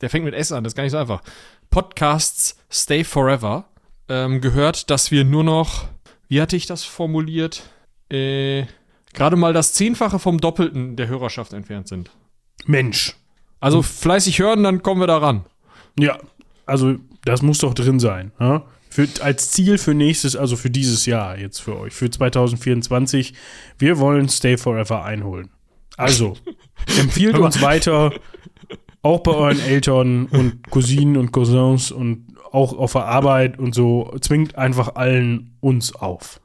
[0.00, 1.22] Der fängt mit S an, das ist gar nicht so einfach.
[1.70, 3.68] Podcasts Stay Forever
[4.08, 5.88] ähm, gehört, dass wir nur noch,
[6.28, 7.62] wie hatte ich das formuliert?
[8.10, 8.64] Äh,
[9.12, 12.10] gerade mal das Zehnfache vom Doppelten der Hörerschaft entfernt sind.
[12.66, 13.16] Mensch.
[13.60, 15.44] Also fleißig hören, dann kommen wir da ran.
[15.98, 16.18] Ja,
[16.66, 18.32] also das muss doch drin sein.
[18.38, 18.64] Ja?
[18.88, 23.34] Für, als Ziel für nächstes, also für dieses Jahr jetzt für euch, für 2024,
[23.78, 25.50] wir wollen Stay Forever einholen.
[25.96, 26.36] Also,
[26.98, 28.12] empfiehlt uns weiter,
[29.02, 34.14] auch bei euren Eltern und Cousinen und Cousins und auch auf der Arbeit und so,
[34.20, 36.40] zwingt einfach allen uns auf.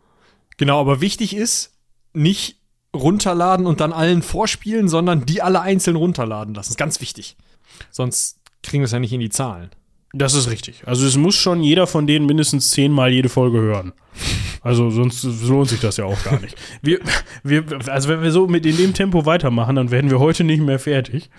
[0.58, 1.78] Genau, aber wichtig ist,
[2.14, 2.58] nicht
[2.96, 6.54] runterladen und dann allen vorspielen, sondern die alle einzeln runterladen.
[6.54, 7.38] Das ist ganz wichtig.
[7.92, 9.70] Sonst kriegen wir es ja nicht in die Zahlen.
[10.14, 10.88] Das ist richtig.
[10.88, 13.94] Also es muss schon jeder von denen mindestens zehnmal jede Folge hören.
[14.62, 16.56] Also sonst lohnt sich das ja auch gar nicht.
[16.82, 17.00] Wir,
[17.44, 20.62] wir, also wenn wir so mit in dem Tempo weitermachen, dann werden wir heute nicht
[20.62, 21.30] mehr fertig.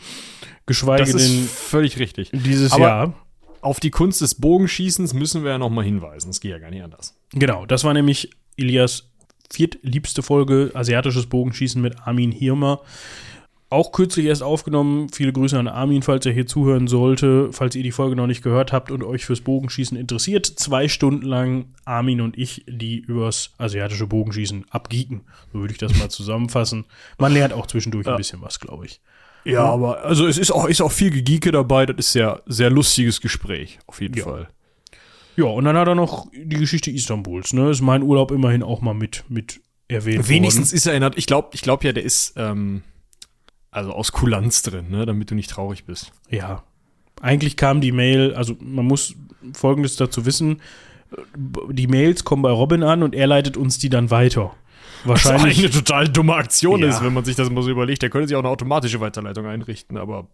[0.67, 2.31] Geschweige Das ist denn völlig richtig.
[2.33, 3.15] dieses Aber- Jahr.
[3.63, 6.31] Auf die Kunst des Bogenschießens müssen wir ja nochmal hinweisen.
[6.31, 7.15] Es geht ja gar nicht anders.
[7.35, 9.11] Genau, das war nämlich Ilias
[9.53, 12.81] viertliebste Folge, asiatisches Bogenschießen mit Armin Hirmer.
[13.73, 15.09] Auch kürzlich erst aufgenommen.
[15.13, 17.53] Viele Grüße an Armin, falls er hier zuhören sollte.
[17.53, 20.45] Falls ihr die Folge noch nicht gehört habt und euch fürs Bogenschießen interessiert.
[20.45, 25.21] Zwei Stunden lang Armin und ich, die übers asiatische Bogenschießen abgeeken.
[25.53, 26.85] So würde ich das mal zusammenfassen.
[27.19, 29.01] Man lernt auch zwischendurch ein bisschen was, glaube ich.
[29.45, 31.87] Ja, aber also es ist auch, ist auch viel Gegieke dabei.
[31.87, 34.25] Das ist ja sehr lustiges Gespräch, auf jeden Ja.
[34.25, 34.49] Fall.
[35.37, 37.53] Ja, und dann hat er noch die Geschichte Istanbuls.
[37.53, 37.71] Ne?
[37.71, 40.77] Ist mein Urlaub immerhin auch mal mit, mit erwähnt Wenigstens worden.
[40.77, 41.17] ist er erinnert.
[41.17, 42.83] Ich glaube ich glaub ja, der ist ähm,
[43.71, 46.13] also aus Kulanz drin, ne, damit du nicht traurig bist.
[46.29, 46.63] Ja.
[47.21, 49.15] Eigentlich kam die Mail, also man muss
[49.53, 50.61] Folgendes dazu wissen.
[51.69, 54.53] Die Mails kommen bei Robin an und er leitet uns die dann weiter.
[55.05, 55.59] Was Wahrscheinlich.
[55.59, 56.89] eigentlich eine total dumme Aktion Ja.
[56.89, 58.03] ist, wenn man sich das mal so überlegt.
[58.03, 60.29] Der könnte sich auch eine automatische Weiterleitung einrichten, aber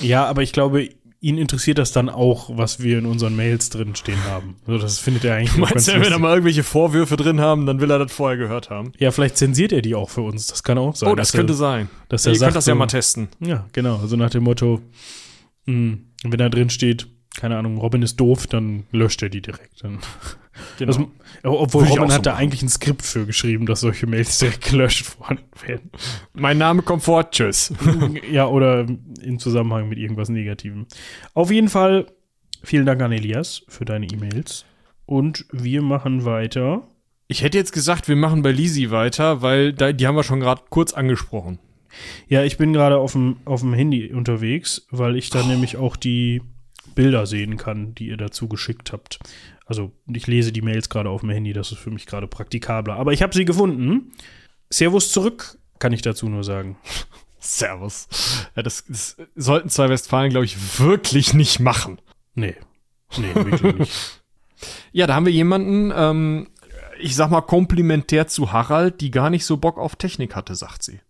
[0.00, 0.88] Ja, aber ich glaube,
[1.20, 4.56] ihn interessiert das dann auch, was wir in unseren Mails drin stehen haben.
[4.66, 7.40] Also das findet er eigentlich noch meinst du, wenn wir da mal irgendwelche Vorwürfe drin
[7.40, 8.92] haben, dann will er das vorher gehört haben?
[8.98, 10.46] Ja, vielleicht zensiert er die auch für uns.
[10.46, 11.10] Das kann auch sein.
[11.10, 11.88] Oh, das könnte er, sein.
[12.08, 13.28] dass Ihr er sagt, könnt das ja mal testen.
[13.40, 13.96] Ja, genau.
[13.96, 14.80] Also nach dem Motto,
[15.64, 19.82] mh, wenn da drin steht, keine Ahnung, Robin ist doof, dann löscht er die direkt.
[19.84, 20.00] Dann
[20.78, 20.92] Genau.
[20.92, 21.06] Das,
[21.42, 22.42] obwohl Würde Robin so hat da machen.
[22.42, 25.90] eigentlich ein Skript für geschrieben, dass solche Mails direkt gelöscht worden werden.
[26.32, 27.72] mein Name kommt vor, tschüss.
[28.30, 28.86] ja, oder
[29.22, 30.86] im Zusammenhang mit irgendwas Negativem.
[31.34, 32.06] Auf jeden Fall,
[32.62, 34.64] vielen Dank an Elias für deine E-Mails.
[35.04, 36.82] Und wir machen weiter.
[37.28, 40.40] Ich hätte jetzt gesagt, wir machen bei Lisi weiter, weil da, die haben wir schon
[40.40, 41.58] gerade kurz angesprochen.
[42.28, 45.96] Ja, ich bin gerade auf dem, auf dem Handy unterwegs, weil ich da nämlich auch
[45.96, 46.42] die
[46.96, 49.20] Bilder sehen kann, die ihr dazu geschickt habt.
[49.66, 52.94] Also ich lese die Mails gerade auf dem Handy, das ist für mich gerade praktikabler.
[52.94, 54.12] Aber ich habe sie gefunden.
[54.70, 56.76] Servus zurück, kann ich dazu nur sagen.
[57.38, 58.08] Servus.
[58.56, 62.00] Ja, das, das sollten zwei Westfalen, glaube ich, wirklich nicht machen.
[62.34, 62.56] Nee.
[63.16, 64.22] Nee, wirklich nicht.
[64.90, 66.48] Ja, da haben wir jemanden, ähm,
[66.98, 70.82] ich sag mal komplimentär zu Harald, die gar nicht so Bock auf Technik hatte, sagt
[70.82, 71.00] sie.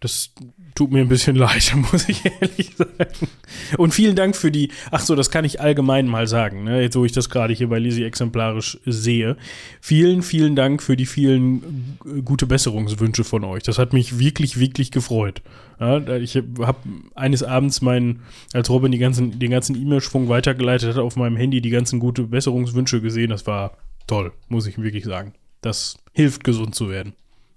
[0.00, 0.32] Das
[0.74, 3.28] tut mir ein bisschen leid, muss ich ehrlich sagen.
[3.76, 6.96] Und vielen Dank für die, ach so, das kann ich allgemein mal sagen, ne, jetzt
[6.96, 9.36] wo ich das gerade hier bei Lisi exemplarisch sehe.
[9.80, 13.64] Vielen, vielen Dank für die vielen gute Besserungswünsche von euch.
[13.64, 15.42] Das hat mich wirklich, wirklich gefreut.
[15.80, 16.78] Ja, ich habe
[17.14, 21.60] eines Abends meinen, als Robin die ganzen, den ganzen E-Mail-Schwung weitergeleitet hat, auf meinem Handy
[21.60, 23.30] die ganzen gute Besserungswünsche gesehen.
[23.30, 25.34] Das war toll, muss ich wirklich sagen.
[25.60, 27.12] Das hilft, gesund zu werden.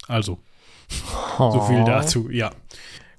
[0.08, 0.40] Also,
[1.38, 2.52] so viel dazu, ja.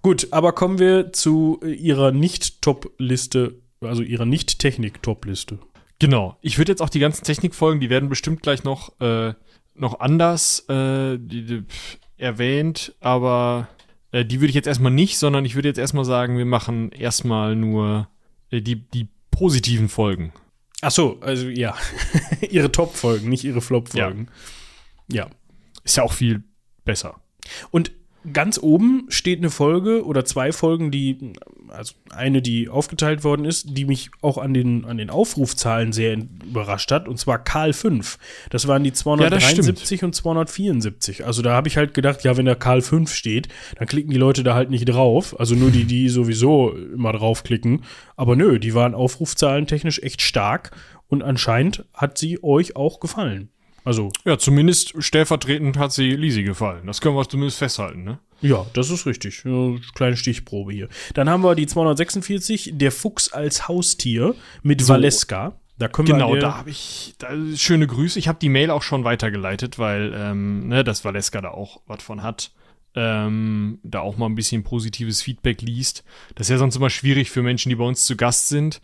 [0.03, 5.59] Gut, aber kommen wir zu äh, ihrer Nicht-Top-Liste, also ihrer Nicht-Technik-Top-Liste.
[6.01, 6.37] Genau.
[6.41, 9.35] Ich würde jetzt auch die ganzen Technikfolgen, die werden bestimmt gleich noch, äh,
[9.75, 13.69] noch anders äh, die, die, pf, erwähnt, aber
[14.11, 16.91] äh, die würde ich jetzt erstmal nicht, sondern ich würde jetzt erstmal sagen, wir machen
[16.91, 18.09] erstmal nur
[18.51, 20.33] äh, die, die positiven Folgen.
[20.81, 21.77] Ach so, also ja,
[22.51, 24.29] ihre Top-Folgen, nicht ihre Flop-Folgen.
[25.09, 25.29] Ja.
[25.85, 26.43] Ist ja auch viel
[26.85, 27.22] besser.
[27.71, 27.93] Und
[28.33, 31.33] ganz oben steht eine Folge oder zwei Folgen, die,
[31.69, 36.17] also eine, die aufgeteilt worden ist, die mich auch an den, an den Aufrufzahlen sehr
[36.45, 38.19] überrascht hat, und zwar Karl 5.
[38.51, 41.27] Das waren die das 273 und 274.
[41.27, 44.19] Also da habe ich halt gedacht, ja, wenn da Karl 5 steht, dann klicken die
[44.19, 45.39] Leute da halt nicht drauf.
[45.39, 47.83] Also nur die, die sowieso immer draufklicken.
[48.17, 50.71] Aber nö, die waren Aufrufzahlen technisch echt stark
[51.09, 53.52] und anscheinend hat sie euch auch gefallen.
[53.85, 56.87] Also Ja, zumindest stellvertretend hat sie Lisi gefallen.
[56.87, 58.19] Das können wir zumindest festhalten, ne?
[58.41, 59.43] Ja, das ist richtig.
[59.45, 60.89] Ja, kleine Stichprobe hier.
[61.15, 64.93] Dann haben wir die 246, der Fuchs als Haustier mit So.
[64.95, 65.57] Valeska.
[65.79, 68.19] Da können wir Genau, der- da habe ich da, schöne Grüße.
[68.19, 72.03] Ich habe die Mail auch schon weitergeleitet, weil ähm, ne, dass Valeska da auch was
[72.03, 72.53] von hat.
[72.95, 76.05] Ähm, da auch mal ein bisschen positives Feedback liest.
[76.35, 78.81] Das ist ja sonst immer schwierig für Menschen, die bei uns zu Gast sind,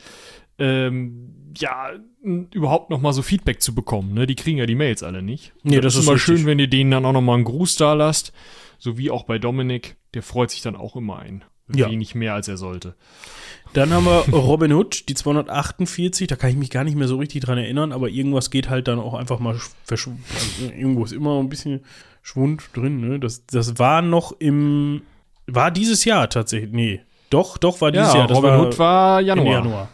[0.58, 1.90] ähm, ja,
[2.22, 4.14] überhaupt noch mal so Feedback zu bekommen.
[4.14, 4.26] Ne?
[4.26, 5.52] Die kriegen ja die Mails alle nicht.
[5.62, 6.38] Nee, das ist immer richtig.
[6.38, 8.32] schön, wenn ihr denen dann auch noch mal einen Gruß da lasst.
[8.78, 9.96] So wie auch bei Dominik.
[10.14, 11.44] Der freut sich dann auch immer ein.
[11.74, 11.90] Ja.
[11.90, 12.94] Wenig mehr, als er sollte.
[13.74, 17.16] Dann haben wir Robin Hood, die 248, da kann ich mich gar nicht mehr so
[17.16, 20.24] richtig dran erinnern, aber irgendwas geht halt dann auch einfach mal verschwunden.
[20.34, 21.84] Also irgendwo ist immer ein bisschen
[22.22, 23.20] Schwund drin, ne?
[23.20, 25.02] Das, das war noch im,
[25.46, 28.28] war dieses Jahr tatsächlich, nee, doch, doch war dieses Ja, Jahr.
[28.28, 29.52] Das Robin Hood war Januar.
[29.52, 29.88] Januar.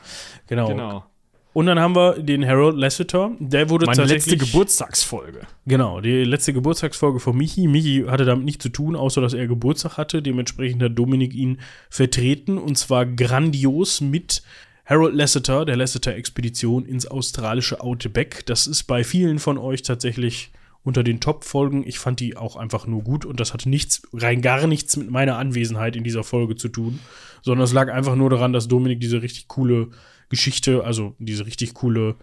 [0.46, 0.68] Genau.
[0.68, 1.04] Genau.
[1.54, 5.42] Und dann haben wir den Harold Lasseter, der wurde Meine letzte tatsächlich, Geburtstagsfolge.
[5.66, 7.68] Genau, die letzte Geburtstagsfolge von Michi.
[7.68, 10.20] Michi hatte damit nichts zu tun, außer dass er Geburtstag hatte.
[10.20, 14.42] Dementsprechend hat Dominik ihn vertreten und zwar grandios mit
[14.84, 18.44] Harold Lasseter, der Lasseter-Expedition ins australische Outback.
[18.46, 20.50] Das ist bei vielen von euch tatsächlich
[20.82, 21.86] unter den Top-Folgen.
[21.86, 25.08] Ich fand die auch einfach nur gut und das hatte nichts, rein gar nichts mit
[25.08, 26.98] meiner Anwesenheit in dieser Folge zu tun,
[27.42, 29.90] sondern es lag einfach nur daran, dass Dominik diese richtig coole
[30.28, 32.16] Geschichte, also diese richtig coole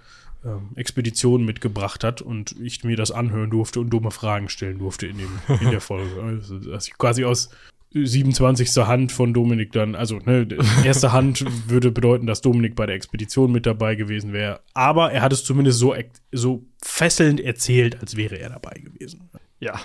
[0.43, 5.07] ähm, Expedition mitgebracht hat und ich mir das anhören durfte und dumme Fragen stellen durfte
[5.07, 6.21] in, dem, in der Folge.
[6.21, 7.49] Also, dass ich quasi aus
[7.93, 8.69] 27.
[8.87, 10.47] Hand von Dominik dann, also ne,
[10.85, 14.61] erste Hand würde bedeuten, dass Dominik bei der Expedition mit dabei gewesen wäre.
[14.73, 15.93] Aber er hat es zumindest so,
[16.31, 19.29] so fesselnd erzählt, als wäre er dabei gewesen.
[19.59, 19.79] Ja,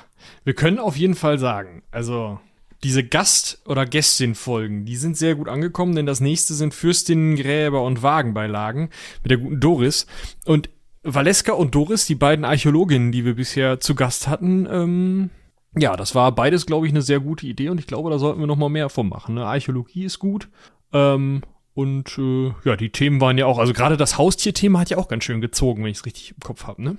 [0.44, 2.38] wir können auf jeden Fall sagen, also
[2.87, 7.83] diese Gast- oder Gästin-Folgen, die sind sehr gut angekommen, denn das nächste sind Fürstinnen, Gräber
[7.83, 8.90] und Wagenbeilagen
[9.25, 10.07] mit der guten Doris.
[10.44, 10.70] Und
[11.03, 15.31] Valeska und Doris, die beiden Archäologinnen, die wir bisher zu Gast hatten, ähm,
[15.77, 18.38] ja, das war beides, glaube ich, eine sehr gute Idee und ich glaube, da sollten
[18.38, 19.35] wir noch mal mehr von machen.
[19.35, 19.44] Ne?
[19.44, 20.49] Archäologie ist gut.
[20.92, 21.42] Ähm,
[21.75, 25.09] und äh, ja, die Themen waren ja auch, also gerade das Haustierthema hat ja auch
[25.09, 26.96] ganz schön gezogen, wenn ich es richtig im Kopf habe, ne?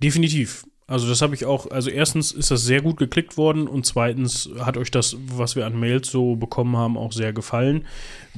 [0.00, 0.66] Definitiv.
[0.90, 4.50] Also das habe ich auch, also erstens ist das sehr gut geklickt worden und zweitens
[4.58, 7.86] hat euch das, was wir an Mails so bekommen haben, auch sehr gefallen.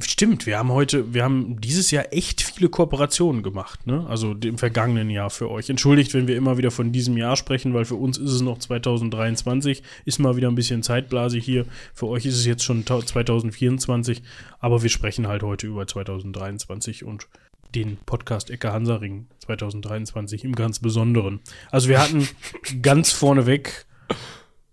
[0.01, 4.07] Stimmt, wir haben heute, wir haben dieses Jahr echt viele Kooperationen gemacht, ne?
[4.07, 5.71] Also im vergangenen Jahr für euch.
[5.71, 8.59] Entschuldigt, wenn wir immer wieder von diesem Jahr sprechen, weil für uns ist es noch
[8.59, 11.65] 2023, ist mal wieder ein bisschen Zeitblase hier.
[11.95, 14.23] Für euch ist es jetzt schon ta- 2024,
[14.61, 17.29] aber wir sprechen halt heute über 2023 und
[17.75, 19.27] den Podcast Ecke Hansaring
[19.59, 21.41] 2023 im ganz Besonderen.
[21.71, 22.29] Also wir hatten
[22.83, 23.87] ganz vorneweg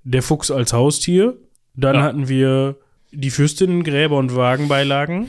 [0.04, 1.38] der Fuchs als Haustier,
[1.76, 2.02] dann Ja.
[2.04, 2.76] hatten wir
[3.12, 5.28] die Fürstinnen, Gräber und Wagenbeilagen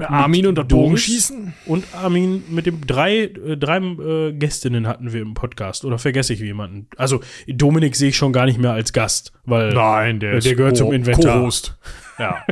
[0.00, 1.52] Armin und das Bogenschießen.
[1.66, 5.84] und Armin mit dem drei, äh, drei äh, Gästinnen hatten wir im Podcast.
[5.84, 6.88] Oder vergesse ich jemanden?
[6.96, 10.76] Also Dominik sehe ich schon gar nicht mehr als Gast, weil Nein, der, Der gehört
[10.78, 11.40] zum Inventar.
[11.40, 11.76] Co-Host.
[12.18, 12.42] Ja.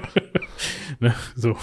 [1.01, 1.57] ne, so.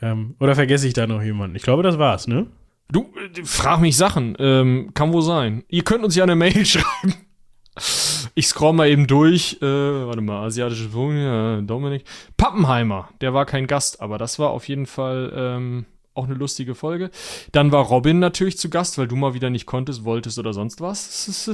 [0.00, 1.56] Ähm, oder vergesse ich da noch jemanden?
[1.56, 2.46] Ich glaube, das war's, ne?
[2.92, 4.36] Du, äh, frag mich Sachen.
[4.38, 5.64] Ähm, kann wohl sein.
[5.68, 7.14] Ihr könnt uns ja eine Mail schreiben.
[8.34, 9.58] Ich scroll mal eben durch.
[9.62, 12.04] Äh, warte mal, asiatische Wohnung, ja, Dominik.
[12.36, 16.74] Pappenheimer, der war kein Gast, aber das war auf jeden Fall ähm, auch eine lustige
[16.74, 17.10] Folge.
[17.52, 20.80] Dann war Robin natürlich zu Gast, weil du mal wieder nicht konntest, wolltest oder sonst
[20.80, 21.46] was.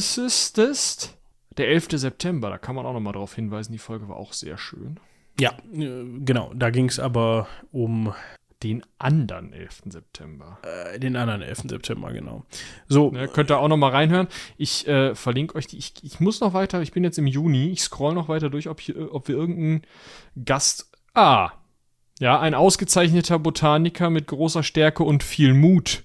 [1.58, 1.88] Der 11.
[1.92, 3.72] September, da kann man auch noch mal drauf hinweisen.
[3.72, 4.98] Die Folge war auch sehr schön.
[5.38, 6.52] Ja, äh, genau.
[6.54, 8.12] Da ging es aber um
[8.62, 9.82] Den anderen 11.
[9.86, 10.58] September.
[10.62, 11.64] äh, den anderen 11.
[11.68, 12.44] September, genau.
[12.88, 14.28] So, Ne, könnt ihr auch noch mal reinhören.
[14.56, 15.76] Ich äh, verlinke euch die.
[15.76, 17.70] Ich, ich muss noch weiter, ich bin jetzt im Juni.
[17.70, 19.82] Ich scroll noch weiter durch, ob, hier, ob wir irgendeinen
[20.42, 20.90] Gast.
[21.12, 21.50] Ah,
[22.18, 26.04] ja, ein ausgezeichneter Botaniker mit großer Stärke und viel Mut.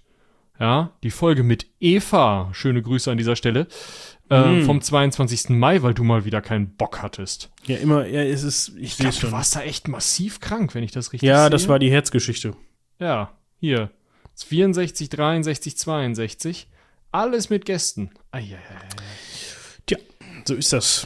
[0.60, 2.50] Ja, die Folge mit Eva.
[2.54, 3.68] Schöne Grüße an dieser Stelle.
[4.32, 4.66] Äh, Mm.
[4.66, 5.50] Vom 22.
[5.50, 7.52] Mai, weil du mal wieder keinen Bock hattest.
[7.66, 9.30] ja, immer, ja, es ist, ich Ich sehe schon.
[9.30, 11.50] du warst da echt massiv krank, wenn ich das richtig Ja, sehe.
[11.50, 12.56] das war die Herzgeschichte.
[13.00, 13.92] Ja, hier.
[14.46, 16.68] 64, 63, 62.
[17.12, 18.12] Alles mit Gästen.
[18.32, 18.58] Eieiei.
[19.86, 19.98] Tja,
[20.46, 21.06] so ist das.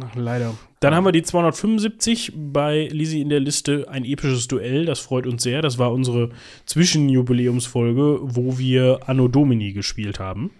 [0.00, 0.54] Ach, Leider.
[0.80, 3.86] Dann haben wir die 275 bei Lisi in der Liste.
[3.88, 5.62] Ein episches Duell, das freut uns sehr.
[5.62, 6.30] Das war unsere
[6.66, 10.50] Zwischenjubiläumsfolge, wo wir Anno Domini gespielt haben.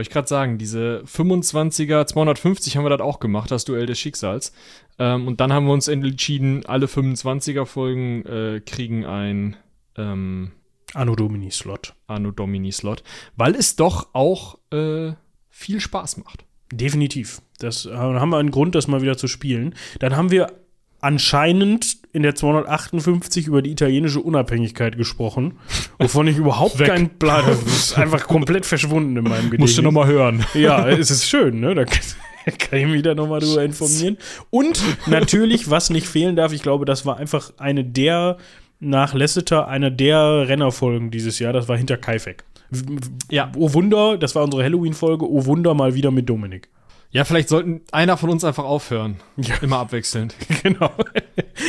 [0.00, 3.98] Wollte ich gerade sagen, diese 25er, 250 haben wir das auch gemacht, das Duell des
[3.98, 4.54] Schicksals.
[4.98, 9.56] Ähm, und dann haben wir uns entschieden, alle 25er Folgen äh, kriegen ein
[9.98, 10.52] ähm,
[10.94, 11.92] Anno Domini Slot.
[12.06, 13.02] Anno Domini Slot,
[13.36, 15.12] weil es doch auch äh,
[15.50, 16.46] viel Spaß macht.
[16.72, 17.42] Definitiv.
[17.58, 19.74] Das äh, haben wir einen Grund, das mal wieder zu spielen.
[19.98, 20.50] Dann haben wir
[21.02, 25.58] anscheinend in der 258 über die italienische Unabhängigkeit gesprochen,
[25.98, 26.88] wovon ich überhaupt Weg.
[26.88, 27.58] keinen Plan habe.
[27.64, 29.60] Das ist einfach komplett verschwunden in meinem Gedächtnis.
[29.60, 30.44] Musst du noch mal hören.
[30.54, 31.74] Ja, es ist schön, ne?
[31.74, 34.16] Da kann, ich mich da nochmal drüber informieren.
[34.50, 38.38] Und natürlich, was nicht fehlen darf, ich glaube, das war einfach eine der
[38.80, 41.52] nach Lasseter einer der Rennerfolgen dieses Jahr.
[41.52, 42.44] Das war hinter Kaifek.
[43.30, 43.52] Ja.
[43.56, 45.30] Oh Wunder, das war unsere Halloween-Folge.
[45.30, 46.68] Oh Wunder, mal wieder mit Dominik.
[47.12, 49.16] Ja, vielleicht sollten einer von uns einfach aufhören.
[49.36, 49.56] Ja.
[49.62, 50.34] Immer abwechselnd.
[50.62, 50.92] Genau.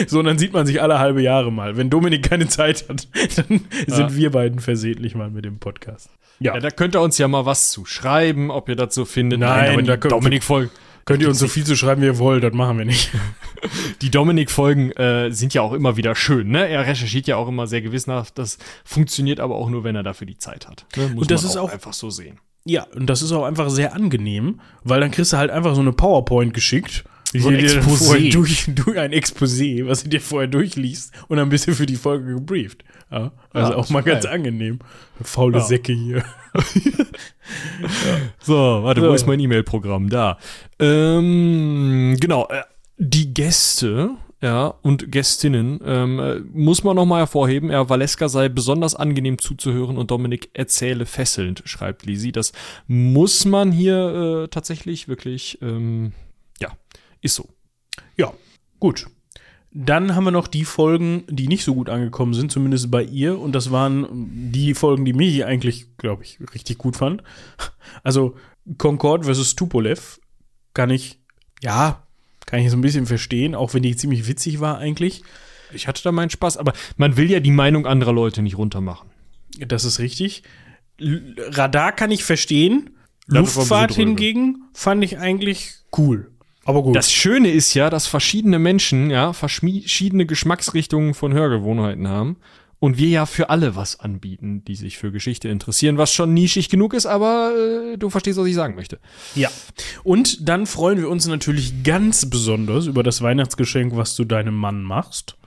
[0.08, 1.78] So, und dann sieht man sich alle halbe Jahre mal.
[1.78, 6.10] Wenn Dominik keine Zeit hat, dann sind wir beiden versehentlich mal mit dem Podcast.
[6.40, 9.06] Ja, Ja, da könnt ihr uns ja mal was zu schreiben, ob ihr das so
[9.06, 9.40] findet.
[9.40, 10.70] Nein, aber da könnt- Dominik-Folgen,
[11.06, 13.12] könnt ihr uns so viel zu schreiben, wie ihr wollt, das machen wir nicht.
[14.02, 16.68] die Dominik-Folgen äh, sind ja auch immer wieder schön, ne?
[16.68, 18.38] Er recherchiert ja auch immer sehr gewissenhaft.
[18.38, 20.86] Das funktioniert aber auch nur, wenn er dafür die Zeit hat.
[20.96, 21.08] Ne?
[21.10, 22.40] Muss Und das man ist auch- einfach so sehen.
[22.66, 25.82] Ja, und das ist auch einfach sehr angenehm, weil dann kriegst du halt einfach so
[25.82, 27.04] eine PowerPoint geschickt.
[27.34, 28.32] So ein Exposé.
[28.34, 31.96] Durch, durch ein Exposé, was du dir vorher durchliest und dann bist du für die
[31.96, 32.84] Folge gebrieft.
[33.10, 34.34] Ja, also Ja, auch mal ganz geil.
[34.34, 34.80] angenehm.
[35.24, 35.64] Faule Ja.
[35.64, 36.24] Säcke hier.
[38.42, 39.08] So, warte, So.
[39.10, 40.10] wo ist mein E-Mail-Programm?
[40.10, 40.38] Da.
[40.80, 42.62] Ähm, genau, äh,
[42.98, 44.12] die Gäste,
[44.42, 49.98] ja, und Gästinnen, ähm, äh, muss man nochmal hervorheben, ja, Valeska sei besonders angenehm zuzuhören
[49.98, 52.32] und Dominik erzähle fesselnd, schreibt Lisi.
[52.32, 52.52] Das
[52.88, 56.14] muss man hier äh, tatsächlich wirklich, ähm,
[56.60, 56.72] ja,
[57.22, 57.50] ist so.
[58.18, 58.34] Ja,
[58.80, 59.08] gut.
[59.74, 63.40] Dann haben wir noch die Folgen, die nicht so gut angekommen sind, zumindest bei ihr.
[63.40, 67.24] Und das waren die Folgen, die mich eigentlich, glaube ich, richtig gut fand.
[68.04, 68.36] Also
[68.78, 70.20] Concord versus Tupolev
[70.74, 71.20] kann ich,
[71.62, 72.04] ja,
[72.52, 75.24] kann ich so ein bisschen verstehen, auch wenn die ziemlich witzig war eigentlich.
[75.74, 79.10] Ich hatte da meinen Spaß, aber man will ja die Meinung anderer Leute nicht runtermachen.
[79.58, 80.44] Das ist richtig.
[81.00, 82.90] L Radar kann ich verstehen.
[83.28, 86.30] Luftfahrt hingegen fand ich eigentlich cool.
[86.66, 86.94] Aber gut.
[86.94, 92.36] Das Schöne ist ja, dass verschiedene Menschen ja verschiedene Geschmacksrichtungen von Hörgewohnheiten haben
[92.82, 96.68] und wir ja für alle was anbieten, die sich für Geschichte interessieren, was schon nischig
[96.68, 99.00] genug ist, aber äh, du verstehst, was ich sagen möchte.
[99.36, 99.50] Ja.
[100.04, 104.82] Und dann freuen wir uns natürlich ganz besonders über das Weihnachtsgeschenk, was du deinem Mann
[104.82, 105.38] machst.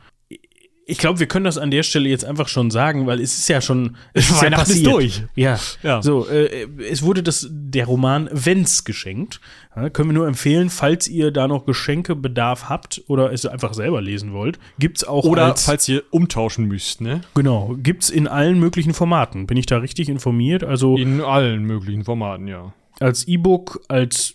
[0.86, 3.48] Ich glaube, wir können das an der Stelle jetzt einfach schon sagen, weil es ist
[3.48, 4.92] ja schon es ist ja Weihnachten ist passiert.
[4.92, 5.22] durch.
[5.34, 5.58] Ja.
[5.82, 6.02] Ja.
[6.02, 9.40] So, äh, es wurde das der Roman Wenz geschenkt.
[9.74, 14.02] Ja, können wir nur empfehlen, falls ihr da noch Geschenkebedarf habt oder es einfach selber
[14.02, 17.22] lesen wollt, gibt's auch Oder als, falls ihr umtauschen müsst, ne?
[17.34, 19.46] genau, gibt's in allen möglichen Formaten.
[19.46, 20.64] Bin ich da richtig informiert?
[20.64, 22.72] Also In allen möglichen Formaten, ja.
[23.00, 24.34] als E-Book, als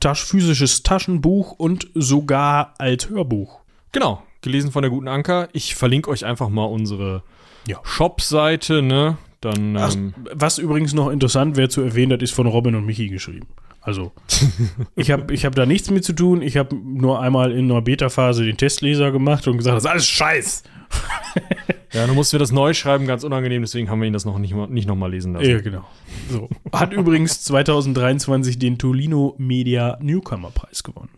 [0.00, 3.60] Tasch physisches Taschenbuch und sogar als Hörbuch.
[3.92, 5.48] Genau, gelesen von der guten Anker.
[5.52, 7.22] Ich verlinke euch einfach mal unsere
[7.66, 7.78] Ja.
[7.82, 9.18] Shop-Seite, ne?
[9.40, 12.84] Dann, Ach, ähm, was übrigens noch interessant wäre zu erwähnen, das ist von Robin und
[12.84, 13.46] Michi geschrieben.
[13.82, 14.12] Also,
[14.96, 16.42] ich habe ich hab da nichts mit zu tun.
[16.42, 20.06] Ich habe nur einmal in einer Beta-Phase den Testleser gemacht und gesagt, das ist alles
[20.06, 20.62] Scheiß.
[21.92, 24.38] ja, dann mussten wir das neu schreiben, ganz unangenehm, deswegen haben wir ihn das noch
[24.38, 25.48] nicht, mal- nicht nochmal lesen lassen.
[25.48, 25.84] Ja, genau.
[26.28, 26.48] So.
[26.72, 31.08] Hat übrigens 2023 den Tolino Media Newcomer Preis gewonnen.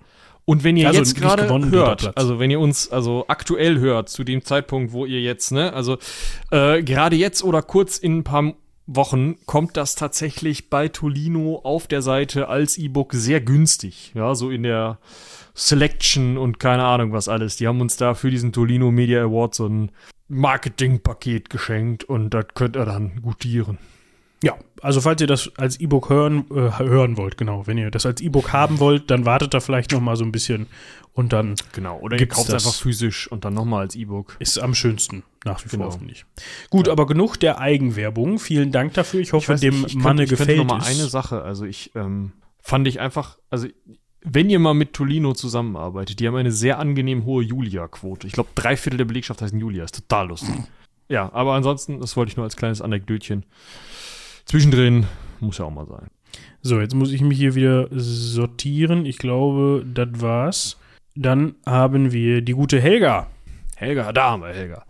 [0.45, 4.25] Und wenn ihr Also jetzt gerade hört, also wenn ihr uns also aktuell hört, zu
[4.25, 5.99] dem Zeitpunkt, wo ihr jetzt, ne, also
[6.51, 8.55] äh, gerade jetzt oder kurz in ein paar
[8.87, 14.13] Wochen kommt das tatsächlich bei Tolino auf der Seite als E-Book sehr günstig.
[14.15, 14.99] Ja, so in der
[15.55, 17.57] Selection und keine Ahnung was alles.
[17.57, 19.93] Die haben uns da für diesen Tolino Media Award so ein
[20.29, 23.79] Marketingpaket geschenkt und das könnt ihr dann gutieren.
[24.43, 28.05] Ja, also falls ihr das als E-Book hören, äh, hören wollt, genau, wenn ihr das
[28.07, 30.67] als E-Book haben wollt, dann wartet da vielleicht noch mal so ein bisschen
[31.13, 31.99] und dann Genau.
[32.01, 32.65] Oder ihr kauft das?
[32.67, 34.37] einfach physisch und dann nochmal als E-Book.
[34.41, 35.91] ist am schönsten nach wie vor, Genau.
[35.93, 36.25] finde ich.
[36.71, 38.39] Gut, aber genug der Eigenwerbung.
[38.41, 39.21] Vielen Dank dafür.
[39.21, 40.87] Ich hoffe, dem ich Manne könnte, ich gefällt noch mal es.
[40.89, 41.43] eine Sache.
[41.43, 43.69] Also ich ähm, fand ich einfach, also
[44.25, 48.27] wenn ihr mal mit Tolino zusammenarbeitet, die haben eine sehr angenehm hohe Julia-Quote.
[48.27, 49.85] Ich glaube, drei Viertel der Belegschaft heißen Julia.
[49.85, 50.55] Ist total lustig.
[51.09, 53.45] Ja, aber ansonsten, das wollte ich nur als kleines Anekdötchen.
[54.45, 55.07] Zwischendrin
[55.41, 56.09] muss ja auch mal sein.
[56.63, 59.05] So, jetzt muss ich mich hier wieder sortieren.
[59.05, 60.79] Ich glaube, das war's.
[61.15, 63.27] Dann haben wir die gute Helga.
[63.77, 64.85] Helga, da haben wir Helga.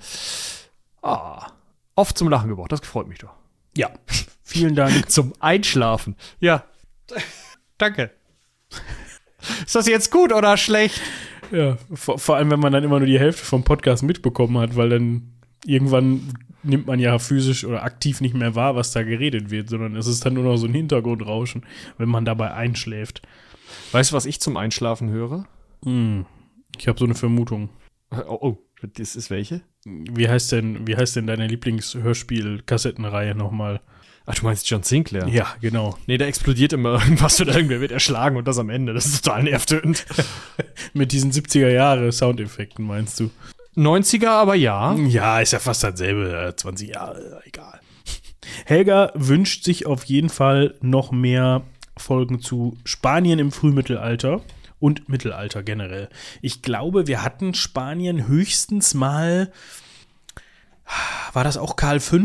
[1.00, 1.50] Ah,
[1.94, 2.72] oft zum Lachen gebraucht.
[2.72, 3.32] Das freut mich doch.
[3.76, 3.90] Ja,
[4.42, 5.10] vielen Dank.
[5.10, 6.16] Zum Einschlafen.
[6.40, 6.64] Ja.
[7.78, 8.10] Danke.
[9.64, 11.00] Ist das jetzt gut oder schlecht?
[11.50, 14.76] Ja, vor, vor allem, wenn man dann immer nur die Hälfte vom Podcast mitbekommen hat,
[14.76, 15.32] weil dann
[15.66, 19.96] irgendwann nimmt man ja physisch oder aktiv nicht mehr wahr, was da geredet wird, sondern
[19.96, 21.64] es ist dann nur noch so ein Hintergrundrauschen,
[21.98, 23.22] wenn man dabei einschläft.
[23.92, 25.46] Weißt du, was ich zum Einschlafen höre?
[25.84, 26.26] Hm,
[26.78, 27.70] ich habe so eine Vermutung.
[28.10, 28.58] Oh, oh,
[28.94, 29.62] das ist welche?
[29.84, 33.80] Wie heißt denn, wie heißt denn deine Lieblingshörspiel-Kassettenreihe nochmal?
[34.24, 35.26] Ach, du meinst John Sinclair?
[35.28, 35.98] Ja, genau.
[36.06, 38.94] Nee, da explodiert immer irgendwas oder irgendwer wird erschlagen und das am Ende.
[38.94, 40.06] Das ist total nervtötend.
[40.92, 43.30] Mit diesen 70er-Jahre-Soundeffekten meinst du?
[43.76, 44.94] 90er, aber ja.
[44.94, 47.80] Ja, ist ja fast dasselbe, äh, 20 Jahre, egal.
[48.66, 51.62] Helga wünscht sich auf jeden Fall noch mehr
[51.96, 54.40] Folgen zu Spanien im Frühmittelalter
[54.78, 56.08] und Mittelalter generell.
[56.40, 59.52] Ich glaube, wir hatten Spanien höchstens mal
[61.32, 62.18] War das auch Karl V,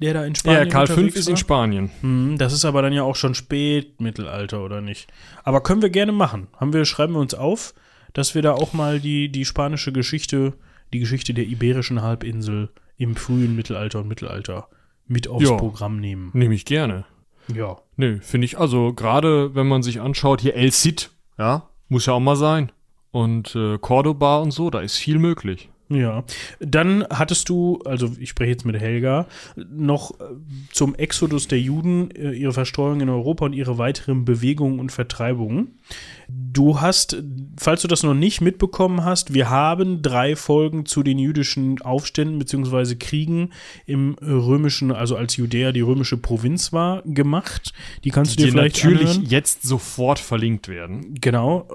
[0.00, 1.30] der da in Spanien Ja, Karl V ist war?
[1.30, 1.90] in Spanien.
[2.02, 5.08] Hm, das ist aber dann ja auch schon Spätmittelalter, oder nicht?
[5.44, 6.48] Aber können wir gerne machen.
[6.56, 7.72] Haben wir, schreiben wir uns auf,
[8.12, 10.54] dass wir da auch mal die, die spanische Geschichte,
[10.92, 14.68] die Geschichte der iberischen Halbinsel im frühen Mittelalter und Mittelalter
[15.06, 15.56] mit aufs Ja.
[15.56, 16.30] Programm nehmen.
[16.34, 17.04] Nehme ich gerne.
[17.52, 17.78] Ja.
[17.96, 22.12] Nö, finde ich, also gerade wenn man sich anschaut, hier El Cid, ja, muss ja
[22.12, 22.70] auch mal sein.
[23.10, 25.68] Und äh, Cordoba und so, da ist viel möglich.
[25.92, 26.22] Ja,
[26.60, 29.26] dann hattest du, also ich spreche jetzt mit Helga,
[29.56, 30.24] noch äh,
[30.72, 35.80] zum Exodus der Juden, äh, ihre Verstreuung in Europa und ihre weiteren Bewegungen und Vertreibungen.
[36.28, 37.20] Du hast,
[37.58, 42.38] falls du das noch nicht mitbekommen hast, wir haben drei Folgen zu den jüdischen Aufständen
[42.38, 42.94] bzw.
[42.94, 43.50] Kriegen
[43.84, 47.72] im römischen, also als Judäa die römische Provinz war, gemacht.
[48.04, 49.26] Die kannst du dir Die vielleicht natürlich anhören.
[49.28, 51.14] jetzt sofort verlinkt werden.
[51.20, 51.66] Genau.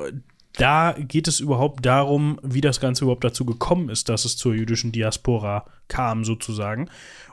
[0.58, 4.54] Da geht es überhaupt darum, wie das Ganze überhaupt dazu gekommen ist, dass es zur
[4.54, 6.90] jüdischen Diaspora kam, sozusagen.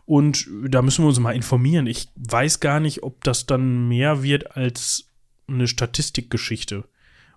[0.07, 1.87] Und da müssen wir uns mal informieren.
[1.87, 5.07] Ich weiß gar nicht, ob das dann mehr wird als
[5.47, 6.85] eine Statistikgeschichte.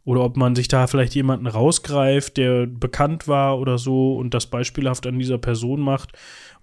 [0.04, 4.46] Oder ob man sich da vielleicht jemanden rausgreift, der bekannt war oder so und das
[4.46, 6.12] beispielhaft an dieser Person macht.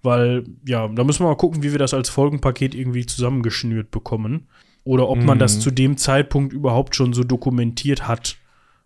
[0.01, 4.47] Weil, ja, da müssen wir mal gucken, wie wir das als Folgenpaket irgendwie zusammengeschnürt bekommen.
[4.85, 5.61] Oder ob man das Mhm.
[5.61, 8.37] zu dem Zeitpunkt überhaupt schon so dokumentiert hat,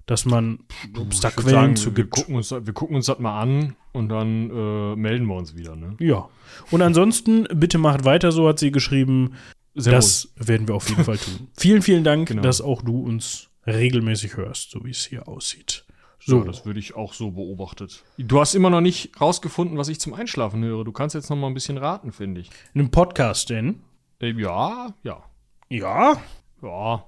[0.08, 0.60] dass man,
[0.98, 2.10] ob es da Quellen sagen, zu wir gibt.
[2.12, 5.76] gucken, uns, wir gucken uns das mal an und dann äh, melden wir uns wieder.
[5.76, 5.96] Ne?
[6.00, 6.28] Ja.
[6.72, 9.34] Und ansonsten, bitte macht weiter, so hat sie geschrieben.
[9.76, 11.50] Sehr das werden wir auf jeden Fall tun.
[11.58, 12.42] Vielen, vielen Dank, Genau.
[12.42, 15.86] dass auch du uns regelmäßig hörst, so wie es hier aussieht.
[16.20, 18.04] So, So, das würde ich auch so beobachtet.
[18.18, 20.84] Du hast immer noch nicht rausgefunden, was ich zum Einschlafen höre.
[20.84, 22.50] Du kannst jetzt noch mal ein bisschen raten, finde ich.
[22.74, 23.82] einen Podcast denn?
[24.20, 25.22] Äh, ja, ja,
[25.70, 26.18] Ja.
[26.64, 27.04] ja.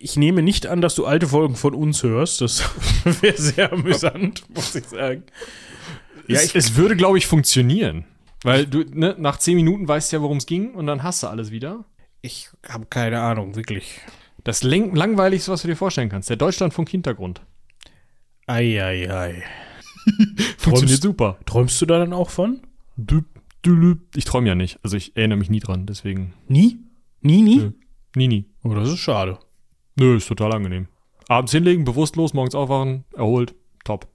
[0.00, 2.40] Ich nehme nicht an, dass du alte Folgen von uns hörst.
[2.42, 2.62] Das
[3.22, 5.22] wäre sehr amüsant, muss ich sagen.
[6.28, 8.04] Ja, es, ich, es würde, glaube ich, funktionieren.
[8.42, 11.22] Weil du, ne, nach zehn Minuten weißt du ja, worum es ging und dann hast
[11.22, 11.84] du alles wieder.
[12.20, 14.00] ich habe keine Ahnung, wirklich.
[14.42, 16.28] Das Lang langweiligste, was du dir vorstellen kannst.
[16.28, 17.40] Der Deutschlandfunk-Hintergrund.
[18.46, 19.42] Eieiei.
[20.58, 21.38] Funktioniert Träumst- super.
[21.46, 22.60] Träumst du da dann auch von?
[24.14, 24.78] Ich träume ja nicht.
[24.82, 26.34] Also ich erinnere mich nie dran, deswegen.
[26.48, 26.78] Nie?
[27.22, 27.56] Nie, nie?
[27.56, 27.70] Nö.
[28.14, 28.44] Nie, nie.
[28.62, 29.38] Oh, das ist schade.
[29.96, 30.88] Nö, ist total angenehm.
[31.28, 34.06] Abends hinlegen, bewusstlos, morgens aufwachen, erholt, top.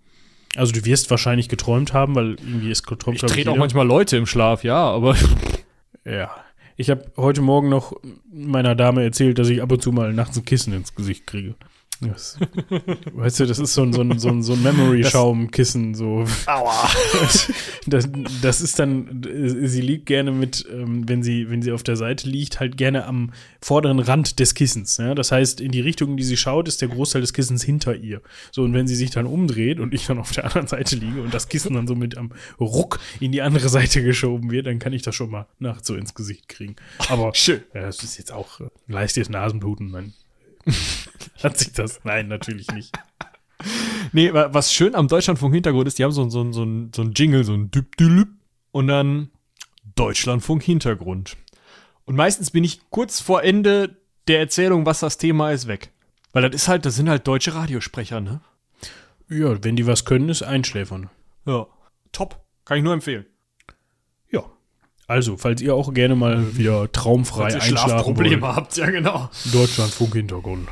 [0.56, 3.22] Also du wirst wahrscheinlich geträumt haben, weil irgendwie ist geträumt.
[3.22, 5.16] Ich trete auch manchmal Leute im Schlaf, ja, aber
[6.06, 6.32] Ja.
[6.78, 7.94] Ich habe heute Morgen noch
[8.32, 11.56] meiner Dame erzählt, dass ich ab und zu mal nachts ein Kissen ins Gesicht kriege.
[12.02, 12.38] Das,
[13.14, 15.96] weißt du, das ist so ein, so ein, so ein, so ein Memory-Schaum-Kissen.
[15.96, 16.26] So.
[16.46, 16.90] Aua.
[17.88, 18.08] Das,
[18.42, 22.30] das ist dann, sie liegt gerne mit, ähm, wenn sie, wenn sie auf der Seite
[22.30, 23.32] liegt, halt gerne am
[23.62, 24.98] vorderen Rand des Kissens.
[24.98, 25.16] Ja?
[25.16, 27.96] Das heißt, in die Richtung, in die sie schaut, ist der Großteil des Kissens hinter
[27.96, 28.22] ihr.
[28.52, 31.22] So, und wenn sie sich dann umdreht und ich dann auf der anderen Seite liege
[31.22, 34.78] und das Kissen dann so mit am Ruck in die andere Seite geschoben wird, dann
[34.78, 36.76] kann ich das schon mal nachts so ins Gesicht kriegen.
[37.08, 37.62] Aber Schön.
[37.74, 39.92] ja, das ist jetzt auch äh, leichtes Nasenbluten.
[39.92, 40.14] Dann
[41.44, 42.02] hat sich das.
[42.04, 42.94] Nein, natürlich nicht.
[44.14, 46.66] Nee, wa- was schön am Deutschlandfunk-Hintergrund ist, die haben so, ein- so, so,
[46.96, 48.30] so ein Jingle, so ein Düp Dülüp
[48.72, 49.32] und dann
[49.96, 51.38] Deutschlandfunk-Hintergrund.
[52.06, 55.92] Und meistens bin ich kurz vor Ende der Erzählung, was das Thema ist, weg.
[56.32, 58.42] Weil das ist halt, das sind halt deutsche Radiosprecher, ne?
[59.30, 61.10] Ja, wenn die was können, ist Einschläfern.
[61.46, 61.68] Ja.
[62.12, 62.44] Top.
[62.66, 63.26] Kann ich nur empfehlen.
[64.32, 64.44] Ja.
[65.08, 68.56] Also, falls ihr auch gerne mal wieder traumfrei einschlafen Schlafprobleme wollt.
[68.56, 69.30] habt, ja genau.
[69.52, 70.68] Deutschlandfunk Hintergrund.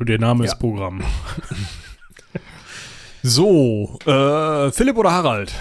[0.00, 1.02] Der Name ist Programm.
[3.22, 5.52] So, äh, Philipp oder Harald?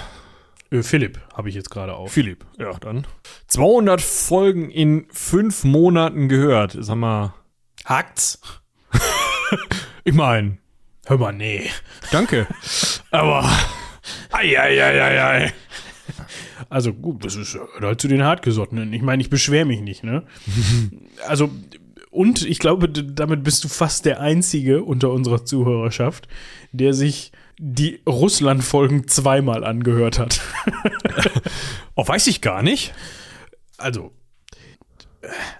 [0.71, 2.09] Äh, Philipp habe ich jetzt gerade auf.
[2.13, 2.45] Philipp.
[2.57, 3.05] Ja, dann.
[3.47, 6.77] 200 Folgen in fünf Monaten gehört.
[6.79, 7.33] Sag mal,
[7.83, 8.39] Hakt's?
[10.05, 10.59] ich mein,
[11.05, 11.69] Hör mal, nee.
[12.11, 12.47] danke.
[13.11, 13.43] Aber,
[14.31, 15.53] ei, ei, ei, ei, ei.
[16.69, 18.93] Also gut, das ist gehört halt zu den Hartgesottenen.
[18.93, 20.23] Ich meine, ich beschwere mich nicht, ne?
[21.27, 21.49] also,
[22.09, 26.27] und ich glaube, damit bist du fast der Einzige unter unserer Zuhörerschaft,
[26.71, 30.41] der sich die Russland-Folgen zweimal angehört hat.
[31.95, 32.93] Oh, weiß ich gar nicht.
[33.77, 34.13] Also,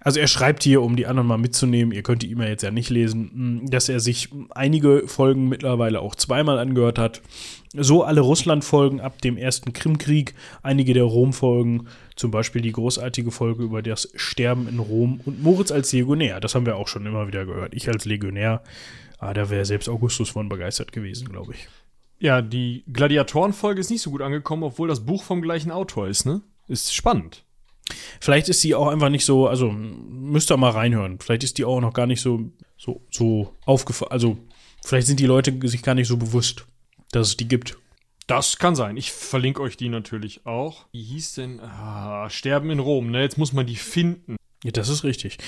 [0.02, 2.72] also er schreibt hier, um die anderen mal mitzunehmen, ihr könnt die E-Mail jetzt ja
[2.72, 7.22] nicht lesen, mh, dass er sich einige Folgen mittlerweile auch zweimal angehört hat.
[7.76, 10.34] So alle Russland-Folgen ab dem ersten Krimkrieg,
[10.64, 11.88] einige der Rom-Folgen,
[12.20, 16.42] zum Beispiel die großartige Folge über das Sterben in Rom und Moritz als Legionär.
[16.42, 17.74] Das haben wir auch schon immer wieder gehört.
[17.74, 18.62] Ich als Legionär,
[19.20, 21.68] ah, da wäre selbst Augustus von begeistert gewesen, glaube ich.
[22.20, 26.26] Ja, die Gladiatoren-Folge ist nicht so gut angekommen, obwohl das Buch vom gleichen Autor ist,
[26.26, 26.42] ne?
[26.68, 27.46] Ist spannend.
[28.20, 31.20] Vielleicht ist die auch einfach nicht so, also müsst ihr mal reinhören.
[31.20, 34.12] Vielleicht ist die auch noch gar nicht so, so, so aufgefallen.
[34.12, 34.38] Also,
[34.84, 36.66] vielleicht sind die Leute sich gar nicht so bewusst,
[37.12, 37.78] dass es die gibt.
[38.30, 38.96] Das kann sein.
[38.96, 40.86] Ich verlinke euch die natürlich auch.
[40.92, 41.60] Wie hieß denn?
[41.62, 43.22] Ah, Sterben in Rom, ne?
[43.22, 44.36] Jetzt muss man die finden.
[44.64, 45.40] Ja, das ist richtig.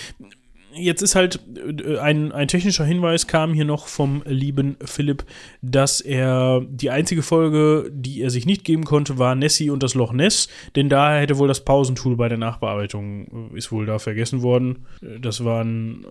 [0.73, 1.41] Jetzt ist halt
[1.85, 5.25] äh, ein, ein technischer Hinweis kam hier noch vom lieben Philipp,
[5.61, 9.93] dass er die einzige Folge, die er sich nicht geben konnte, war Nessie und das
[9.93, 13.99] Loch Ness, denn da hätte wohl das Pausentool bei der Nachbearbeitung äh, ist wohl da
[13.99, 14.87] vergessen worden.
[15.03, 16.03] Äh, Das waren,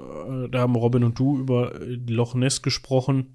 [0.52, 1.72] da haben Robin und du über
[2.06, 3.34] Loch Ness gesprochen.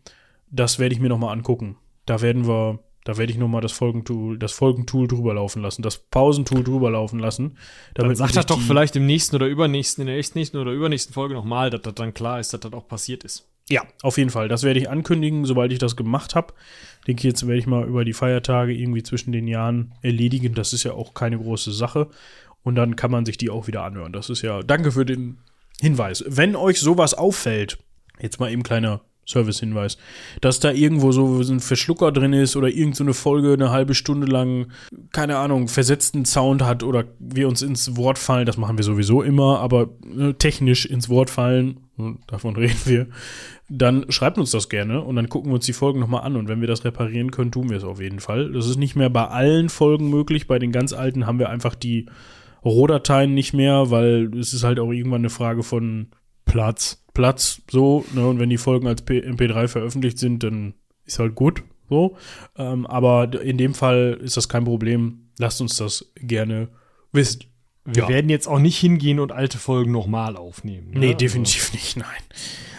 [0.51, 1.75] Das werde ich mir nochmal angucken.
[2.05, 5.97] Da werden wir, da werde ich nochmal das Folgentool, das Folgentool drüber laufen lassen, das
[5.97, 7.57] Pausentool drüber laufen lassen.
[7.93, 11.13] Dann man sagt das doch vielleicht im nächsten oder übernächsten, in der nächsten oder übernächsten
[11.13, 13.47] Folge nochmal, dass das dann klar ist, dass das auch passiert ist.
[13.69, 14.47] Ja, auf jeden Fall.
[14.47, 16.53] Das werde ich ankündigen, sobald ich das gemacht habe.
[17.07, 20.55] Denke jetzt werde ich mal über die Feiertage irgendwie zwischen den Jahren erledigen.
[20.55, 22.09] Das ist ja auch keine große Sache.
[22.63, 24.13] Und dann kann man sich die auch wieder anhören.
[24.13, 24.63] Das ist ja.
[24.63, 25.37] Danke für den
[25.79, 26.23] Hinweis.
[26.27, 27.77] Wenn euch sowas auffällt,
[28.19, 29.97] jetzt mal eben kleiner Service-Hinweis,
[30.41, 34.27] dass da irgendwo so ein Verschlucker drin ist oder irgend so Folge eine halbe Stunde
[34.27, 34.67] lang,
[35.11, 39.21] keine Ahnung, versetzten Sound hat oder wir uns ins Wort fallen, das machen wir sowieso
[39.21, 43.07] immer, aber äh, technisch ins Wort fallen, hm, davon reden wir,
[43.69, 46.47] dann schreibt uns das gerne und dann gucken wir uns die Folgen nochmal an und
[46.47, 48.51] wenn wir das reparieren können, tun wir es auf jeden Fall.
[48.51, 51.73] Das ist nicht mehr bei allen Folgen möglich, bei den ganz alten haben wir einfach
[51.73, 52.07] die
[52.63, 56.07] Rohdateien nicht mehr, weil es ist halt auch irgendwann eine Frage von
[56.45, 57.04] Platz.
[57.15, 61.33] Platz, so, ne, und wenn die Folgen als P MP3 veröffentlicht sind, dann ist halt
[61.33, 62.15] gut, so.
[62.57, 65.29] Ähm, aber in dem Fall ist das kein Problem.
[65.39, 66.67] Lasst uns das gerne
[67.11, 67.45] wissen.
[67.85, 68.09] Wir Ja.
[68.09, 70.91] werden jetzt auch nicht hingehen und alte Folgen nochmal aufnehmen.
[70.91, 70.99] ne?
[70.99, 72.05] Nee, Also, definitiv nicht, nein.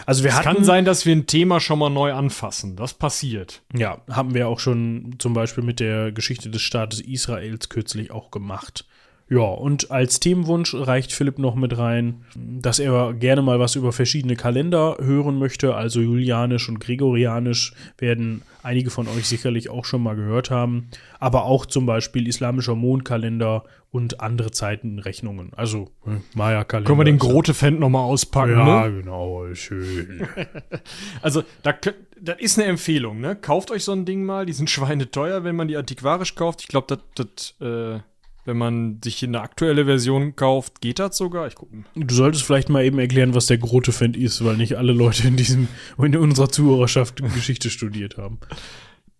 [0.05, 2.75] Also wir Es hatten, kann sein, dass wir ein Thema schon mal neu anfassen.
[2.77, 3.61] Das passiert.
[3.75, 8.31] ja, haben wir auch schon zum Beispiel mit der Geschichte des Staates Israels kürzlich auch
[8.31, 8.85] gemacht.
[9.29, 13.91] Ja, und als Themenwunsch reicht Philipp noch mit rein, dass er gerne mal was über
[13.91, 15.75] verschiedene Kalender hören möchte.
[15.75, 20.87] Also Julianisch und Gregorianisch werden einige von euch sicherlich auch schon mal gehört haben.
[21.19, 25.51] Aber auch zum Beispiel islamischer Mondkalender und andere Zeitenrechnungen.
[25.57, 26.87] Also äh, Maya-Kalender.
[26.87, 29.01] Können wir den Grote-Fan nochmal auspacken, Ja, ne?
[29.01, 30.25] genau, schön.
[31.21, 33.35] Also, da, könnt- das ist eine Empfehlung, ne?
[33.35, 34.45] Kauft euch so ein Ding mal.
[34.45, 36.61] Die sind schweineteuer, wenn man die antiquarisch kauft.
[36.61, 37.25] Ich glaube, das,
[37.59, 37.99] das, äh,
[38.47, 41.47] wenn man sich eine aktuelle Version kauft, geht das sogar.
[41.47, 41.83] Ich gucke.
[41.95, 45.35] Du solltest vielleicht mal eben erklären, was der Grote-Fan ist, weil nicht alle Leute in
[45.35, 45.67] diesem,
[45.97, 48.39] in unserer Zuhörerschaft Geschichte studiert haben.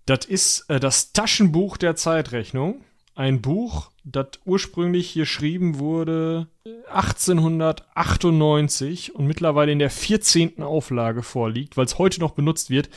[0.06, 2.86] Das ist äh, das Taschenbuch der Zeitrechnung.
[3.16, 10.64] Ein Buch, das ursprünglich geschrieben wurde äh, 1898 und mittlerweile in der 14.
[10.64, 12.90] Auflage vorliegt, weil es heute noch benutzt wird,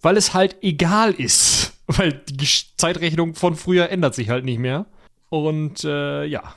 [0.00, 1.74] weil es halt egal ist.
[1.90, 2.46] Weil die
[2.76, 4.84] Zeitrechnung von früher ändert sich halt nicht mehr.
[5.28, 6.54] Und äh, ja.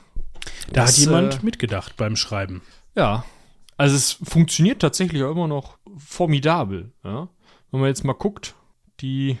[0.68, 2.62] Da Das, hat jemand äh, mitgedacht beim Schreiben.
[2.96, 3.24] Ja.
[3.76, 6.92] Also es funktioniert tatsächlich auch immer noch formidabel.
[7.04, 7.28] Ja?
[7.70, 8.54] Wenn man jetzt mal guckt,
[9.00, 9.38] die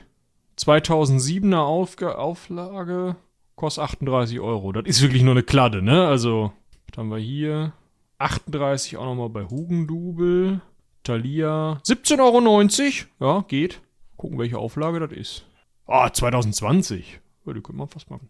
[0.58, 3.16] 2007er Aufga Auflage
[3.56, 4.72] kostet 38 Euro.
[4.72, 6.06] Das ist wirklich nur eine Kladde, ne?
[6.06, 6.52] Also,
[6.88, 7.72] was haben wir hier?
[8.18, 10.60] 38 auch nochmal bei Hugendubel.
[11.04, 13.38] Thalia 17,90 Euro.
[13.38, 13.80] Ja, geht.
[14.16, 15.46] Gucken, welche Auflage das ist.
[15.86, 17.20] Ah, 2020.
[17.44, 18.28] Ja, die können wir fast machen.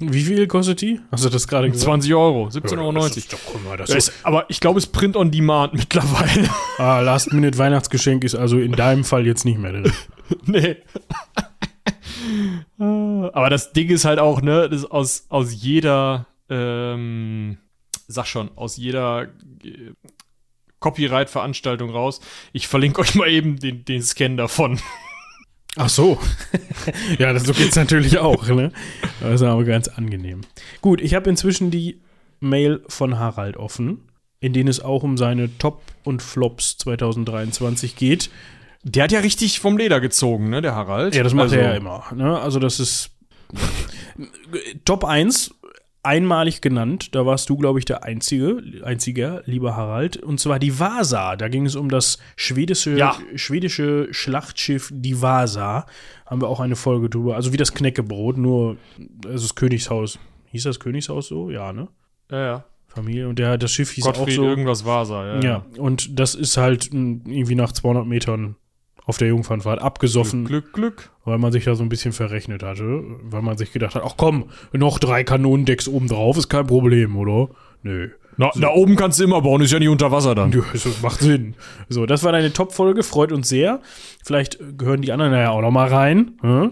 [0.00, 0.98] Wie viel kostet die?
[1.12, 1.84] Hast du das gerade gesagt?
[1.84, 2.92] 20 Euro, 17,90 Ja, Euro.
[2.92, 5.74] das ist doch, guck mal, das ist, aber ich glaube, es ist Print on Demand
[5.74, 6.48] mittlerweile.
[6.78, 9.92] ah, Last-Minute-Weihnachtsgeschenk ist also in deinem Fall jetzt nicht mehr drin.
[10.46, 10.76] nee.
[12.78, 17.58] Aber das Ding ist halt auch, ne, das ist aus, aus jeder, ähm,
[18.08, 19.24] sag schon, aus jeder
[19.64, 19.92] äh,
[20.78, 22.20] Copyright-Veranstaltung raus.
[22.52, 24.80] Ich verlinke euch mal eben den, den Scan davon.
[25.76, 26.18] Ach so.
[27.18, 28.72] ja, das, so geht's natürlich auch, ne?
[29.20, 30.40] Das ist aber ganz angenehm.
[30.80, 32.00] Gut, ich habe inzwischen die
[32.40, 34.08] Mail von Harald offen,
[34.40, 38.30] in denen es auch um seine Top und Flops 2023 geht.
[38.82, 41.14] Der hat ja richtig vom Leder gezogen, ne, der Harald.
[41.14, 42.04] Ja, das macht Also, er ja immer.
[42.14, 42.38] Ne?
[42.38, 43.10] Also das ist
[44.84, 45.54] Top 1,
[46.02, 47.14] einmalig genannt.
[47.14, 50.16] Da warst du, glaube ich, der Einzige, einziger, lieber Harald.
[50.16, 51.36] Und zwar die Vasa.
[51.36, 53.16] Da ging es um das schwedische, Ja.
[53.34, 55.86] schwedische Schlachtschiff die Vasa.
[56.26, 57.36] Haben wir auch eine Folge drüber.
[57.36, 58.76] Also wie das Knäckebrot, nur
[59.26, 60.18] also das Königshaus.
[60.46, 61.50] Hieß das Königshaus so?
[61.50, 61.88] Ja, ne?
[62.30, 62.64] Ja, ja.
[62.86, 63.28] Familie.
[63.28, 64.48] Und der, das Schiff hieß Gottfried auch so.
[64.48, 65.40] irgendwas war er, ja.
[65.40, 68.56] ja, und das ist halt irgendwie nach 200 Metern
[69.10, 71.10] auf der Jungfernfahrt abgesoffen Glück, Glück.
[71.24, 74.14] weil man sich da so ein bisschen verrechnet hatte, weil man sich gedacht hat, ach
[74.16, 77.48] komm, noch drei Kanonendecks oben drauf, ist kein Problem, oder?
[77.82, 78.10] Nö.
[78.36, 80.48] Na, da oben kannst du immer bauen, ist ja nicht unter Wasser dann.
[80.50, 81.56] Nö, Das macht Sinn.
[81.90, 83.80] So, das war deine Top-Folge, freut uns sehr.
[84.24, 86.38] Vielleicht gehören die anderen ja auch noch mal rein.
[86.40, 86.70] Hm?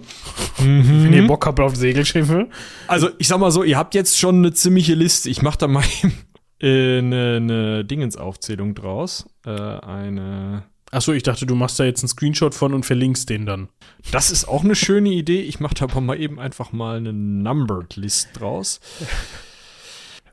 [0.59, 2.49] Wenn ihr Bock habt auf Segelschiffe.
[2.87, 5.29] Also, ich sag mal so, ihr habt jetzt schon eine ziemliche Liste.
[5.29, 5.85] Ich mach da mal
[6.63, 9.27] äh, eine, eine Dingensaufzählung draus.
[9.45, 13.45] Äh, eine Achso, ich dachte, du machst da jetzt einen Screenshot von und verlinkst den
[13.45, 13.69] dann.
[14.11, 15.43] Das ist auch eine schöne Idee.
[15.43, 18.81] Ich mache da aber mal eben einfach mal eine Numbered List draus.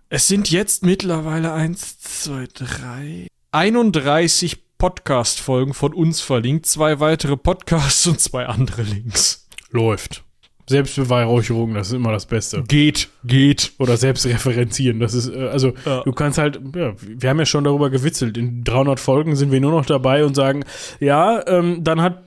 [0.09, 8.05] Es sind jetzt mittlerweile 1, 2, 3, 31 Podcast-Folgen von uns verlinkt, zwei weitere Podcasts
[8.07, 9.47] und zwei andere Links.
[9.71, 10.24] Läuft.
[10.67, 12.63] Selbstbeweihräucherung, das ist immer das Beste.
[12.67, 13.73] Geht, geht.
[13.77, 16.01] Oder selbstreferenzieren, das ist, äh, also, Ja.
[16.03, 18.37] du kannst halt, ja, wir haben ja schon darüber gewitzelt.
[18.37, 20.63] In 300 Folgen sind wir nur noch dabei und sagen,
[20.99, 22.23] ja, ähm, dann hat,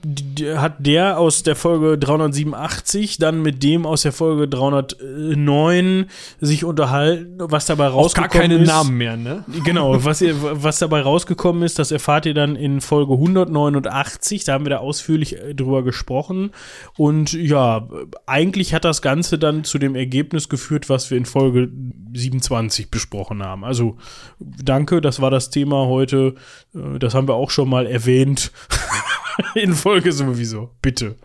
[0.55, 6.05] hat der aus der Folge 387 dann mit dem aus der Folge 309
[6.39, 8.67] sich unterhalten, was dabei rausgekommen gar keine ist.
[8.67, 9.43] Namen mehr, ne?
[9.65, 14.43] Genau, was, ihr, was dabei rausgekommen ist, das erfahrt ihr dann in Folge 189.
[14.45, 16.51] Da haben wir da ausführlich äh, drüber gesprochen.
[16.97, 17.87] Und ja,
[18.29, 21.71] eigentlich hat das Ganze dann zu dem Ergebnis geführt, was wir in Folge
[22.13, 23.63] 27 besprochen haben.
[23.65, 23.97] Also
[24.39, 26.35] danke, das war das Thema heute.
[26.73, 28.51] Äh, Das haben wir auch schon mal erwähnt.
[29.55, 30.71] in Folge sowieso.
[30.81, 31.15] Bitte.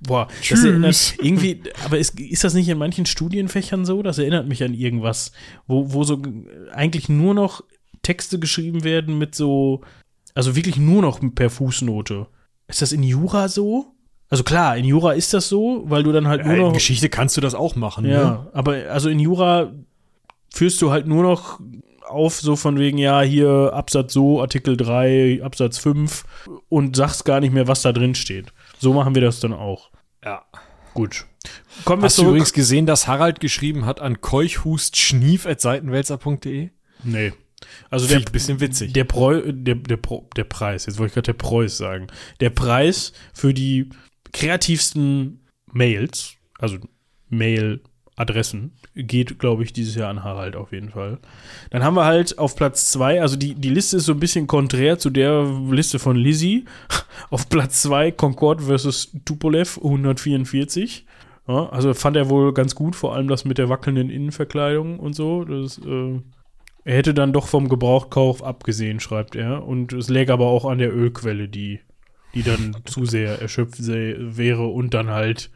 [0.00, 0.64] Boah, das Tschüss.
[0.64, 4.02] erinnert irgendwie, aber ist, ist das nicht in manchen Studienfächern so?
[4.02, 5.32] Das erinnert mich an irgendwas,
[5.66, 6.22] wo, wo so
[6.72, 7.64] eigentlich nur noch
[8.02, 9.80] Texte geschrieben werden mit so,
[10.34, 12.28] also wirklich nur noch per Fußnote.
[12.68, 13.95] Ist das in Jura so?
[14.28, 16.72] Also klar, in Jura ist das so, weil du dann halt nur Ja, in noch.
[16.72, 18.12] Geschichte kannst du das auch machen, ne?
[18.12, 19.72] Ja, aber also in Jura
[20.52, 21.60] führst du halt nur noch
[22.08, 26.24] auf, so von wegen, ja, hier Absatz so, Artikel 3, Absatz 5
[26.68, 28.52] und sagst gar nicht mehr, was da drin steht.
[28.78, 29.90] So machen wir das dann auch.
[30.24, 30.42] Ja.
[30.94, 31.26] Gut.
[31.84, 32.32] Kommen wir Hast du zurück.
[32.34, 36.70] übrigens gesehen, dass Harald geschrieben hat an keuchhustschnief.seitenwälzer.de?
[37.04, 37.32] Nee.
[37.90, 38.92] Also Finde der, bisschen witzig.
[38.92, 39.98] der, Preu, der, der,
[40.36, 42.06] der Preis, jetzt wollte ich gerade der Preuß sagen.
[42.40, 43.88] Der Preis für die
[44.36, 45.40] kreativsten
[45.72, 46.76] Mails, also
[47.30, 51.18] Mail-Adressen, geht, glaube ich, dieses Jahr an Harald auf jeden Fall.
[51.70, 54.46] Dann haben wir halt auf Platz zwei, also die, die Liste ist so ein bisschen
[54.46, 56.64] konträr zu der Liste von Lizzie.
[57.30, 61.06] Auf Platz zwei Concord versus Tupolev 144.
[61.48, 65.14] Ja, also fand er wohl ganz gut, vor allem das mit der wackelnden Innenverkleidung und
[65.14, 65.44] so.
[65.44, 66.20] Das, äh,
[66.84, 69.66] er hätte dann doch vom Gebrauchtkauf abgesehen, schreibt er.
[69.66, 71.80] Und es läge aber auch an der Ölquelle, die,
[72.36, 75.50] die dann zu sehr erschöpft wäre und dann halt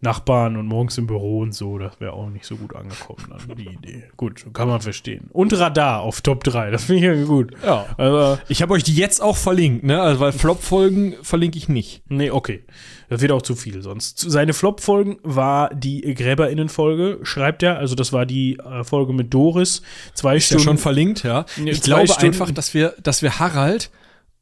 [0.00, 1.78] Nachbarn und morgens im Büro und so.
[1.78, 4.04] Das wäre auch nicht so gut angekommen, dann die Idee.
[4.18, 5.30] Gut, kann man verstehen.
[5.32, 7.52] Und Radar auf Top 3, das finde ich ja gut.
[7.64, 7.86] Ja.
[7.96, 10.02] Also, Ich habe euch die jetzt auch verlinkt, ne?
[10.02, 12.02] Also, weil Flop-Folgen verlinke ich nicht.
[12.10, 12.64] Nee, okay.
[13.08, 14.18] Das wird auch zu viel sonst.
[14.18, 17.78] Seine Flop-Folgen war die Gräberinnen-Folge, schreibt er.
[17.78, 19.80] Also, das war die äh, Folge mit Doris.
[20.14, 20.64] Zwei Ist ja Stunden.
[20.64, 21.46] schon verlinkt, ja.
[21.64, 23.90] Ich glaube Stunden- einfach, dass wir, dass wir Harald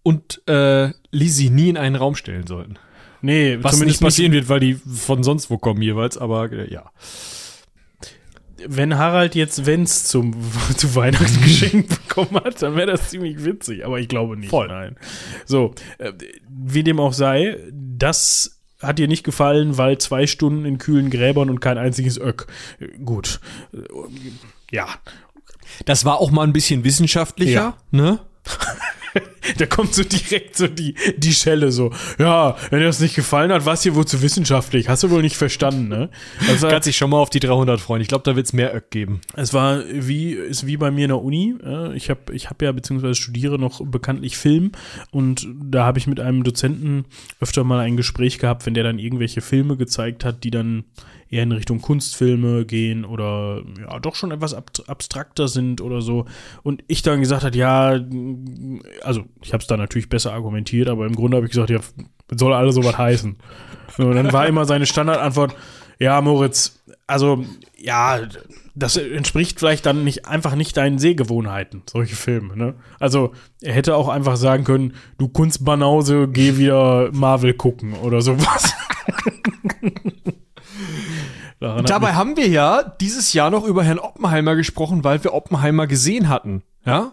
[0.02, 2.76] und äh, Lizzie nie in einen Raum stellen sollten.
[3.20, 6.72] nee, Was nicht zumindest passieren wird, weil die von sonst wo kommen jeweils, aber äh,
[6.72, 6.90] ja.
[8.66, 10.34] wenn Harald jetzt Wenz zum
[10.76, 13.84] zu Weihnachten geschenkt bekommen hat, dann wäre das ziemlich witzig.
[13.84, 14.50] Aber ich glaube nicht.
[14.50, 14.68] Voll.
[14.68, 14.96] Nein.
[15.46, 16.12] So, äh,
[16.48, 21.50] wie dem auch sei, das hat dir nicht gefallen, weil zwei Stunden in kühlen Gräbern
[21.50, 22.46] und kein einziges Öck.
[22.80, 23.40] Äh, Gut.
[23.72, 23.78] Äh,
[24.72, 24.88] Ja,
[25.84, 27.76] Das war auch mal ein bisschen wissenschaftlicher, Ja.
[27.92, 28.18] ne?
[29.58, 31.92] Da kommt so direkt so die, die Schelle so.
[32.18, 34.88] Ja, wenn dir das nicht gefallen hat, war es hier wohl zu wissenschaftlich.
[34.88, 36.10] Hast du wohl nicht verstanden, ne?
[36.48, 38.00] Also, Kannst dich schon mal auf die 300 freuen.
[38.02, 39.20] Ich glaube, da wird's mehr Öck geben.
[39.34, 41.56] es war wie, ist wie bei mir in der Uni.
[41.94, 44.72] Ich habe ich hab ja, beziehungsweise studiere noch bekanntlich Film
[45.10, 47.04] und da habe ich mit einem Dozenten
[47.40, 50.84] öfter mal ein Gespräch gehabt, wenn der dann irgendwelche Filme gezeigt hat, die dann
[51.32, 56.26] eher in Richtung Kunstfilme gehen oder ja, doch schon etwas ab abstrakter sind oder so.
[56.62, 57.98] Und ich dann gesagt hat, ja,
[59.04, 61.80] also ich habe es da natürlich besser argumentiert, aber im Grunde habe ich gesagt, ja,
[62.30, 63.36] soll alle sowas heißen.
[63.98, 65.54] Und dann war immer seine Standardantwort,
[65.98, 67.44] ja, Moritz, also
[67.76, 68.20] ja,
[68.74, 72.74] das entspricht vielleicht dann nicht einfach nicht deinen Sehgewohnheiten, solche Filme, ne?
[72.98, 78.74] Also, er hätte auch einfach sagen können, du Kunstbanause, geh wieder Marvel gucken oder sowas.
[81.60, 86.28] Dabei haben wir ja dieses Jahr noch über Herrn Oppenheimer gesprochen, weil wir Oppenheimer gesehen
[86.28, 86.62] hatten.
[86.84, 87.12] Ja?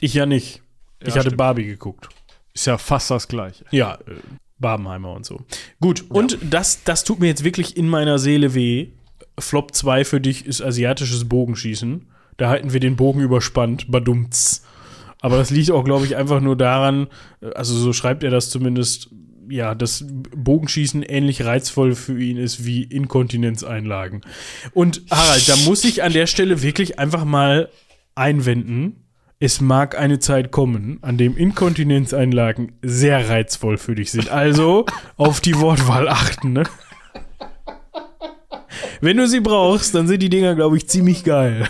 [0.00, 0.62] ich ja nicht.
[1.00, 1.36] Ich hatte stimmt.
[1.36, 2.08] Barbie geguckt.
[2.54, 3.64] Ist ja fast das Gleiche.
[3.70, 4.14] Ja, äh,
[4.58, 5.40] Barbenheimer und so.
[5.80, 8.88] Gut, und das, das tut mir jetzt wirklich in meiner Seele weh.
[9.38, 12.06] Flop 2 für dich ist asiatisches Bogenschießen.
[12.36, 14.64] Da halten wir den Bogen überspannt, badumts.
[15.20, 17.08] Aber das liegt auch, glaube ich, einfach nur daran,
[17.40, 19.10] äh, also so schreibt er das zumindest,
[19.50, 24.20] ja, dass Bogenschießen ähnlich reizvoll für ihn ist wie Inkontinenzeinlagen.
[24.74, 27.70] Und Harald, da muss ich an der Stelle wirklich einfach mal
[28.14, 29.07] einwenden.
[29.40, 34.30] Es mag eine Zeit kommen, an dem Inkontinenzeinlagen sehr reizvoll für dich sind.
[34.30, 34.84] Also
[35.16, 36.64] auf die Wortwahl achten, ne?
[39.00, 41.68] Wenn du sie brauchst, dann sind die Dinger, glaube ich, ziemlich geil.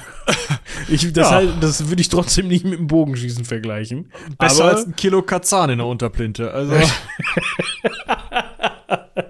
[0.89, 1.37] Ich, das, Ja.
[1.37, 4.11] halt, das würde ich trotzdem nicht mit dem Bogenschießen vergleichen.
[4.39, 6.51] Besser Aber als ein Kilo Kazan in der Unterplinte.
[6.51, 6.75] Also.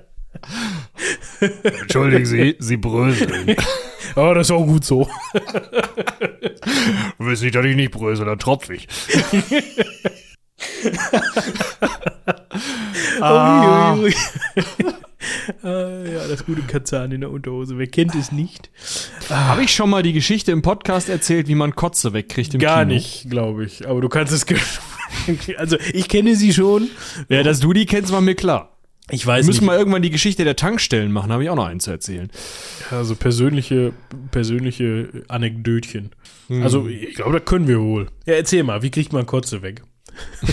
[1.41, 3.57] Entschuldigen Sie, Sie bröseln.
[4.15, 5.09] aber das ist auch gut so.
[7.19, 8.89] Willst nicht, dass ich nicht brösel, dann tropf ich.
[13.21, 13.95] Ah.
[13.95, 14.15] Ui, ui, ui.
[15.63, 17.79] Ah, ja, das gute Kazan in der Unterhose.
[17.79, 18.71] Wer kennt es nicht?
[19.29, 22.85] Habe ich schon mal die Geschichte im Podcast erzählt, wie man Kotze wegkriegt im Gar
[22.85, 22.95] Kino?
[22.95, 23.89] nicht, glaube ich.
[23.89, 24.47] Aber du kannst es.
[25.57, 26.89] also, ich kenne sie schon.
[27.29, 28.78] Ja, dass du die kennst, war mir klar.
[29.11, 29.67] Ich Wir weiß müssen nicht.
[29.67, 32.31] mal irgendwann die Geschichte der Tankstellen machen, habe ich auch noch einen zu erzählen.
[32.91, 33.93] Also persönliche,
[34.31, 36.11] persönliche Anekdötchen.
[36.51, 38.09] Also, ich glaube, da können wir wohl.
[38.27, 39.83] Ja, erzähl mal, wie kriegt man Kotze weg?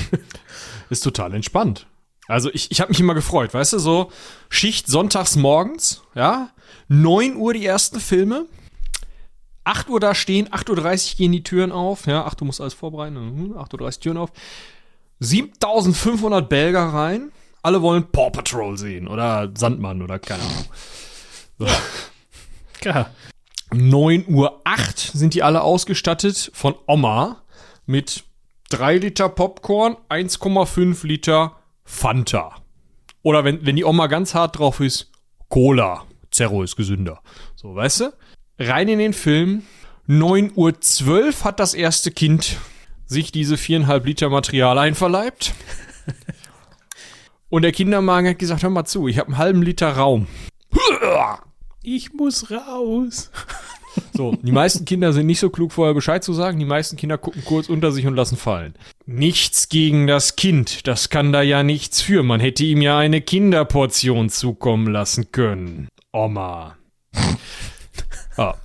[0.89, 1.87] Ist total entspannt.
[2.27, 4.11] Also ich, ich habe mich immer gefreut, weißt du, so
[4.49, 6.49] Schicht sonntags morgens, ja,
[6.87, 8.45] 9 Uhr die ersten Filme,
[9.63, 12.73] 8 Uhr da stehen, 8.30 Uhr gehen die Türen auf, ja, 8 Uhr muss alles
[12.73, 14.31] vorbereiten, hm, 8.30 Uhr Türen auf,
[15.19, 17.31] 7500 Belger rein,
[17.65, 21.75] alle wollen Paw Patrol sehen oder Sandmann oder keine Ahnung.
[22.83, 23.09] Ja.
[23.73, 27.41] 9 Uhr 8 sind die alle ausgestattet von Oma
[27.87, 28.23] mit
[28.69, 32.55] 3 Liter Popcorn, 1,5 Liter Fanta.
[33.23, 35.11] Oder wenn, wenn die Oma ganz hart drauf ist,
[35.49, 36.03] Cola.
[36.29, 37.21] Zerro ist gesünder.
[37.55, 38.13] So, weißt du?
[38.59, 39.63] Rein in den Film.
[40.05, 42.57] 9 Uhr 12 hat das erste Kind
[43.07, 45.53] sich diese 4,5 Liter Material einverleibt.
[47.55, 50.27] Und der Kindermagen hat gesagt, hör mal zu, ich habe einen halben Liter Raum.
[51.83, 53.31] Ich muss raus.
[54.11, 56.59] So, die meisten Kinder sind nicht so klug, vorher Bescheid zu sagen.
[56.59, 58.73] Die meisten Kinder gucken kurz unter sich und lassen fallen.
[59.05, 60.85] Nichts gegen das Kind.
[60.85, 62.23] Das kann da ja nichts für.
[62.23, 65.87] Man hätte ihm ja eine Kinderportion zukommen lassen können.
[66.11, 66.75] Oma.
[68.35, 68.55] ah.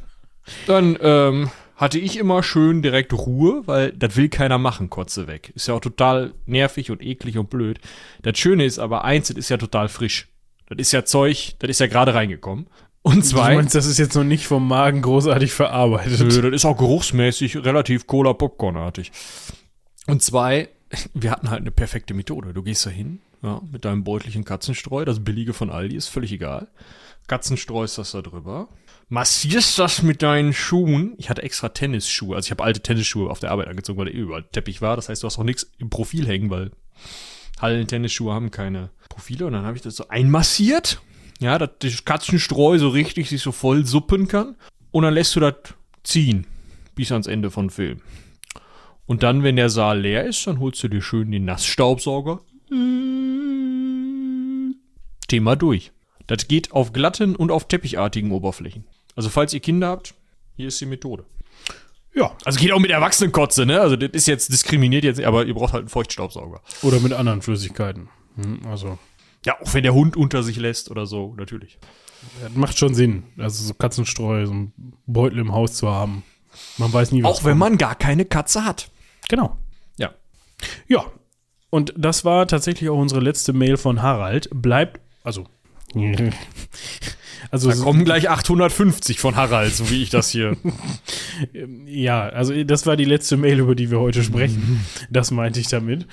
[0.66, 1.50] Dann ähm,
[1.80, 5.50] hatte ich immer schön direkt Ruhe, weil das will keiner machen, Kotze weg.
[5.54, 7.80] Ist ja auch total nervig und eklig und blöd.
[8.20, 10.28] Das Schöne ist aber, eins, das ist ja total frisch.
[10.68, 12.66] Das ist ja Zeug, das ist ja gerade reingekommen.
[13.00, 13.52] Und zwei.
[13.52, 16.20] Du meinst, das ist jetzt noch nicht vom Magen großartig verarbeitet.
[16.20, 19.10] Nö, das ist auch geruchsmäßig relativ Cola-Popcorn-artig.
[20.06, 20.68] Und zwei,
[21.14, 22.52] wir hatten halt eine perfekte Methode.
[22.52, 26.30] Du gehst da hin, ja, mit deinem beutelchen Katzenstreu, das billige von Aldi, ist völlig
[26.30, 26.68] egal.
[27.26, 28.68] Katzenstreu ist das da drüber.
[29.12, 31.14] Massierst das mit deinen Schuhen.
[31.18, 34.14] Ich hatte extra Tennisschuhe, also ich habe alte Tennisschuhe auf der Arbeit angezogen, weil der
[34.14, 34.94] überall Teppich war.
[34.94, 36.70] Das heißt, du hast auch nichts im Profil hängen, weil
[37.60, 39.46] Hallen-Tennisschuhe haben keine Profile.
[39.46, 41.02] Und dann habe ich das so einmassiert.
[41.40, 44.54] Ja, dass das Katzenstreu so richtig sich so voll suppen kann.
[44.92, 45.56] Und dann lässt du das
[46.04, 46.46] ziehen.
[46.94, 48.02] Bis ans Ende von Film.
[49.06, 52.42] Und dann, wenn der Saal leer ist, dann holst du dir schön den Nassstaubsauger.
[55.26, 55.90] Thema durch.
[56.28, 58.84] Das geht auf glatten und auf teppichartigen Oberflächen.
[59.16, 60.14] Also falls ihr Kinder habt,
[60.56, 61.24] hier ist die Methode.
[62.14, 62.36] Ja.
[62.44, 63.80] Also geht auch mit Erwachsenenkotze, ne?
[63.80, 66.60] Also das ist jetzt diskriminiert jetzt, aber ihr braucht halt einen Feuchtstaubsauger.
[66.82, 68.08] Oder mit anderen Flüssigkeiten.
[68.36, 68.98] Hm, Also,
[69.46, 71.78] Ja, auch wenn der Hund unter sich lässt oder so, natürlich.
[72.42, 73.24] das macht schon Sinn.
[73.38, 74.72] Also, so Katzenstreu, so ein
[75.06, 76.24] Beutel im Haus zu haben.
[76.78, 78.90] Man weiß nie, was Auch wenn man gar keine Katze hat.
[79.28, 79.56] Genau.
[79.96, 80.10] Ja.
[80.88, 81.06] Ja.
[81.70, 84.48] Und das war tatsächlich auch unsere letzte Mail von Harald.
[84.52, 85.46] Bleibt, also.
[87.50, 90.56] also, Da kommen gleich 850 von Harald, so wie ich das hier.
[91.86, 94.84] ja, also das war die letzte Mail, über die wir heute sprechen.
[95.10, 96.06] Das meinte ich damit.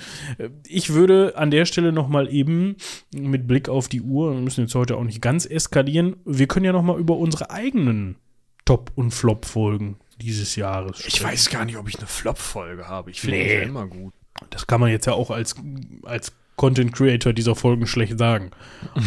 [0.66, 2.76] Ich würde an der Stelle noch mal eben
[3.14, 6.64] mit Blick auf die Uhr, wir müssen jetzt heute auch nicht ganz eskalieren, wir können
[6.64, 8.16] ja noch mal über unsere eigenen
[8.64, 13.10] Top- und Flop-Folgen dieses Jahres Ich weiß gar nicht, ob ich eine Flop-Folge habe.
[13.10, 13.44] Ich finde Nee.
[13.44, 14.12] die ja immer gut.
[14.50, 15.54] Das kann man jetzt ja auch als,
[16.02, 18.50] als Content Creator dieser Folgen schlecht sagen.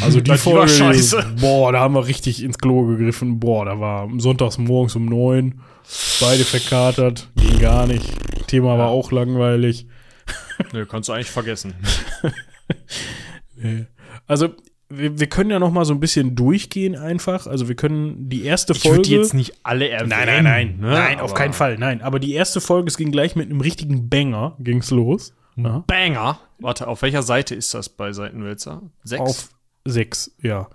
[0.01, 1.35] Also die Die Folge, scheiße.
[1.39, 3.39] boah, da haben wir richtig ins Klo gegriffen.
[3.39, 5.61] Boah, da war sonntags morgens um neun,
[6.19, 8.09] beide verkatert, ging gar nicht.
[8.47, 9.85] Thema war auch langweilig.
[10.73, 11.75] Nö, kannst du eigentlich vergessen.
[14.27, 14.49] Also
[14.89, 17.47] wir, wir können ja noch mal so ein bisschen durchgehen einfach.
[17.47, 18.97] Also wir können die erste Ich Folge.
[18.97, 20.09] würde jetzt nicht alle erwähnen.
[20.09, 20.77] Nein, nein, nein.
[20.79, 20.91] ne?
[20.91, 21.77] Nein, auf keinen Fall.
[21.77, 22.01] Nein.
[22.01, 25.33] Aber die erste Folge, es ging gleich mit einem richtigen Banger, ging's los.
[25.55, 25.83] Ja.
[25.87, 26.39] Banger.
[26.59, 28.81] Warte, auf welcher Seite ist das bei Seitenwälzer?
[29.03, 29.21] Sechs?
[29.21, 29.49] Auf
[29.85, 30.69] sechs, ja.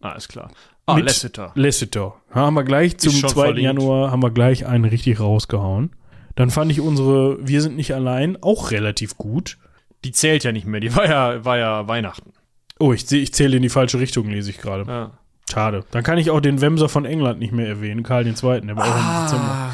[0.00, 0.50] ah, ist klar.
[0.86, 1.52] Ah, Mit Lasseter.
[1.54, 2.14] Lasseter.
[2.30, 3.42] Haben wir gleich zum schon 2.
[3.42, 3.62] verlinkt.
[3.62, 5.90] Januar, haben wir gleich einen richtig rausgehauen.
[6.34, 9.58] Dann fand ich unsere Wir sind nicht allein auch relativ gut.
[10.04, 10.80] Die zählt ja nicht mehr.
[10.80, 12.32] Die war ja, war ja Weihnachten.
[12.78, 14.90] Oh, ich, ich zähle in die falsche Richtung, lese ich gerade.
[14.90, 15.10] Ja.
[15.50, 15.84] Schade.
[15.90, 18.84] Dann kann ich auch den Wemser von England nicht mehr erwähnen, Karl II., der war
[18.84, 19.72] auch im Dezember.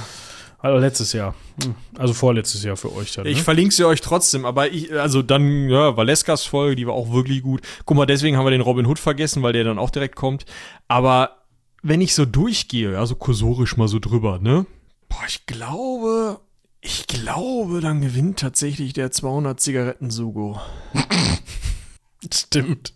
[0.64, 1.34] Also letztes Jahr.
[1.62, 3.26] Hm, Also vorletztes Jahr für euch dann.
[3.26, 3.44] Ich ne?
[3.44, 7.42] verlinke sie euch trotzdem, aber ich, also dann, ja, Valeskas Folge, die war auch wirklich
[7.42, 7.60] gut.
[7.84, 10.46] Guck mal, deswegen haben wir den Robin Hood vergessen, weil der dann auch direkt kommt.
[10.88, 11.42] Aber
[11.82, 14.64] wenn ich so durchgehe, ja, so kursorisch mal so drüber, ne?
[15.10, 16.40] Boah, ich glaube,
[16.80, 20.58] ich glaube, dann gewinnt tatsächlich der 200 Zigaretten Sugo.
[22.32, 22.94] Stimmt.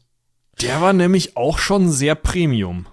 [0.63, 2.87] Der war nämlich auch schon sehr Premium.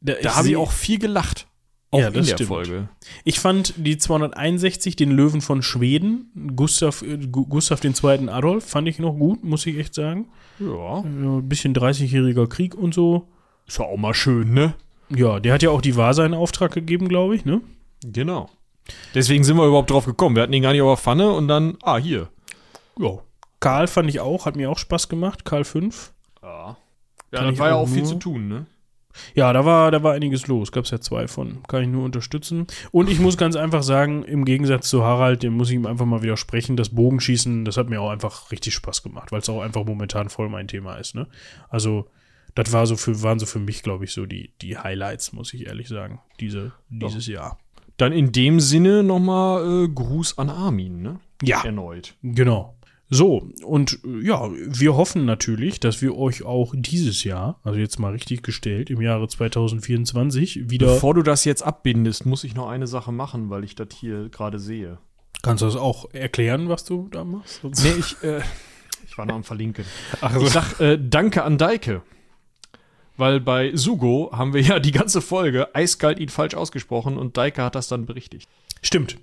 [0.00, 1.46] Da habe ich auch viel gelacht.
[1.92, 2.48] Auch Ja, in das der stimmt.
[2.48, 2.88] Folge.
[3.24, 8.28] Ich fand die 261, den Löwen von Schweden, Gustav, äh, Gu- Gustav II.
[8.28, 10.28] Adolf, fand ich noch gut, muss ich echt sagen.
[10.60, 10.98] Ja.
[11.00, 13.26] Ein bisschen 30-jähriger Krieg und so.
[13.66, 14.74] Ist ja auch mal schön, ne?
[15.08, 17.60] Ja, der hat ja auch die Vasa in Auftrag gegeben, glaube ich, ne?
[18.04, 18.48] Genau.
[19.14, 20.36] Deswegen sind wir überhaupt drauf gekommen.
[20.36, 22.28] Wir hatten ihn gar nicht auf der Pfanne und dann, ah, hier.
[22.98, 23.18] Ja.
[23.58, 25.44] Karl fand ich auch, hat mir auch Spaß gemacht.
[25.44, 26.12] Karl 5.
[26.42, 26.76] Ja.
[27.32, 28.66] Kann Ja, ich das war ja auch viel zu tun, ne?
[29.34, 30.72] Ja, da war, da war einiges los.
[30.72, 31.62] Gab es ja zwei von.
[31.68, 32.66] Kann ich nur unterstützen.
[32.90, 36.06] Und ich muss ganz einfach sagen, im Gegensatz zu Harald, dem muss ich ihm einfach
[36.06, 39.62] mal widersprechen, das Bogenschießen, das hat mir auch einfach richtig Spaß gemacht, weil es auch
[39.62, 41.14] einfach momentan voll mein Thema ist.
[41.14, 41.26] Ne?
[41.68, 42.08] Also,
[42.54, 45.54] das war so für, waren so für mich, glaube ich, so die, die Highlights, muss
[45.54, 47.58] ich ehrlich sagen, diese, dieses Jahr.
[47.96, 51.20] Dann in dem Sinne nochmal äh, Gruß an Armin, ne?
[51.42, 51.62] Ja.
[51.64, 52.14] Erneut.
[52.22, 52.74] Genau.
[53.12, 57.98] So, und äh, ja, wir hoffen natürlich, dass wir euch auch dieses Jahr, also jetzt
[57.98, 60.86] mal richtig gestellt, im Jahre 2024 wieder.
[60.86, 64.28] Bevor du das jetzt abbindest, muss ich noch eine Sache machen, weil ich das hier
[64.28, 64.98] gerade sehe.
[65.42, 67.60] Kannst du das auch erklären, was du da machst?
[67.62, 68.42] Sonst- Nee, ich, äh,
[69.06, 69.84] ich war noch am Verlinken.
[70.20, 72.02] Ach Ich sag äh, Danke an Deike.
[73.16, 77.62] Weil bei Sugo haben wir ja die ganze Folge eiskalt ihn falsch ausgesprochen und Deike
[77.62, 78.48] hat das dann berichtigt.
[78.82, 79.18] Stimmt.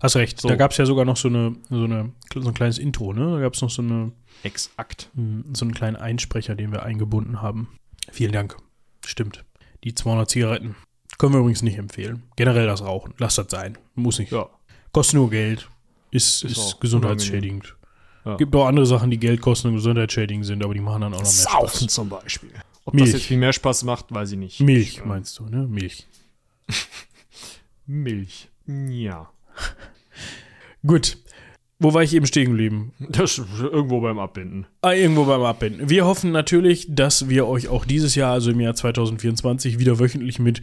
[0.00, 0.40] Hast recht.
[0.40, 0.48] So.
[0.48, 3.32] Da gab es ja sogar noch so, eine, so, eine, so ein kleines Intro, ne?
[3.32, 5.10] Da gab es noch so, eine, Exakt.
[5.52, 7.68] so einen kleinen Einsprecher, den wir eingebunden haben.
[8.10, 8.56] Vielen Dank.
[9.04, 9.44] Stimmt.
[9.84, 10.76] Die 200 Zigaretten.
[11.18, 12.22] Können wir übrigens nicht empfehlen.
[12.36, 13.12] Generell das Rauchen.
[13.18, 13.76] Lasst das sein.
[13.94, 14.32] Muss nicht.
[14.32, 14.48] Ja.
[14.92, 15.68] Kostet nur Geld.
[16.10, 17.76] Ist, Ist ist, gesundheitsschädigend.
[18.24, 18.36] Ja.
[18.36, 21.18] Gibt auch andere Sachen, die Geld kosten und gesundheitsschädigend sind, aber die machen dann auch
[21.18, 21.94] noch mehr Saufen Spaß.
[21.94, 22.50] zum Beispiel.
[22.84, 23.06] Ob Milch.
[23.12, 24.60] das jetzt viel mehr Spaß macht, weiß ich nicht.
[24.60, 25.66] Milch, meinst du, ne?
[25.68, 26.06] Milch.
[27.86, 28.48] Milch.
[28.66, 29.30] Ja.
[30.86, 31.18] Gut.
[31.82, 32.92] Wo war ich eben stehen geblieben?
[32.98, 34.66] Das irgendwo beim Abbinden.
[34.82, 35.88] Ah, irgendwo beim Abbinden.
[35.88, 40.38] Wir hoffen natürlich, dass wir euch auch dieses Jahr, also im Jahr 2024, wieder wöchentlich
[40.38, 40.60] mit,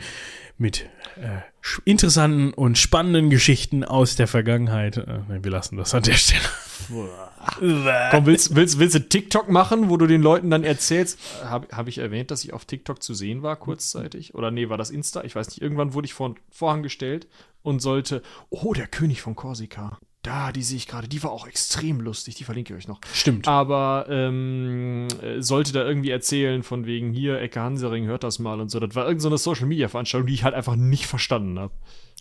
[0.59, 1.39] mit äh,
[1.85, 4.97] interessanten und spannenden Geschichten aus der Vergangenheit.
[4.97, 6.41] Äh, nein, wir lassen das an der Stelle.
[8.11, 11.17] Komm, willst, willst, willst du TikTok machen, wo du den Leuten dann erzählst?
[11.43, 14.35] Habe hab ich erwähnt, dass ich auf TikTok zu sehen war, kurzzeitig?
[14.35, 15.23] Oder nee, war das Insta?
[15.23, 15.63] Ich weiß nicht.
[15.63, 17.27] Irgendwann wurde ich vor Vorhang gestellt
[17.67, 18.21] und sollte.
[18.49, 19.99] Oh, der König von Korsika.
[20.23, 21.07] Da, die sehe ich gerade.
[21.07, 22.35] Die war auch extrem lustig.
[22.35, 22.99] Die verlinke ich euch noch.
[23.13, 23.47] Stimmt.
[23.47, 28.59] Aber ähm, äh, sollte da irgendwie erzählen, von wegen hier, Ecke Hansering, hört das mal
[28.59, 28.79] und so.
[28.79, 31.73] Das war irgendeine so Social Media Veranstaltung, die ich halt einfach nicht verstanden habe.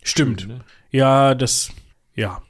[0.03, 0.47] Stimmt.
[0.47, 0.61] Ne?
[0.90, 1.70] Ja, das,
[2.14, 2.42] ja.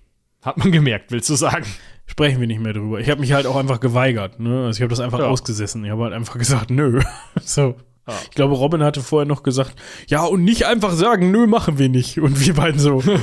[0.43, 1.65] Hat man gemerkt, willst du sagen?
[2.07, 3.01] Sprechen wir nicht mehr drüber.
[3.01, 4.39] Ich habe mich halt auch einfach geweigert.
[4.39, 4.67] Ne?
[4.67, 5.27] Also ich habe das einfach Ja.
[5.27, 5.85] ausgesessen.
[5.85, 7.01] Ich habe halt einfach gesagt, nö.
[7.43, 7.77] so.
[8.07, 9.75] Ich glaube, Robin hatte vorher noch gesagt,
[10.09, 12.21] ja, und nicht einfach sagen, nö, machen wir nicht.
[12.21, 13.19] Und wir beiden so, äh,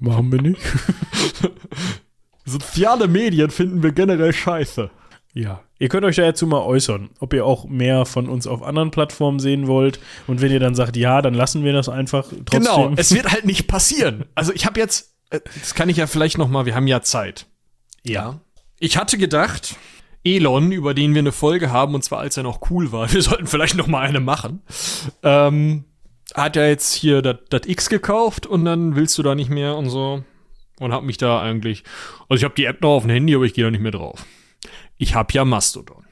[0.00, 0.60] machen wir nicht.
[2.44, 4.90] Soziale Medien finden wir generell scheiße.
[5.34, 5.62] Ja.
[5.78, 9.38] Ihr könnt euch dazu mal äußern, ob ihr auch mehr von uns auf anderen Plattformen
[9.38, 9.98] sehen wollt.
[10.26, 12.60] Und wenn ihr dann sagt, ja, dann lassen wir das einfach trotzdem.
[12.60, 14.24] Genau, es wird halt nicht passieren.
[14.34, 17.02] Also ich habe jetzt, äh, das kann ich ja vielleicht noch mal, wir haben ja
[17.02, 17.46] Zeit.
[18.04, 18.40] ja.
[18.78, 19.76] Ich hatte gedacht,
[20.24, 23.22] Elon, über den wir eine Folge haben, und zwar als er noch cool war, wir
[23.22, 24.62] sollten vielleicht noch mal eine machen,
[25.22, 25.84] ähm,
[26.34, 29.90] hat ja jetzt hier das X gekauft und dann willst du da nicht mehr und
[29.90, 30.24] so.
[30.78, 31.84] Und hab mich da eigentlich,
[32.28, 33.92] also ich habe die App noch auf dem Handy, aber ich gehe da nicht mehr
[33.92, 34.24] drauf.
[34.96, 36.04] Ich habe ja Mastodon.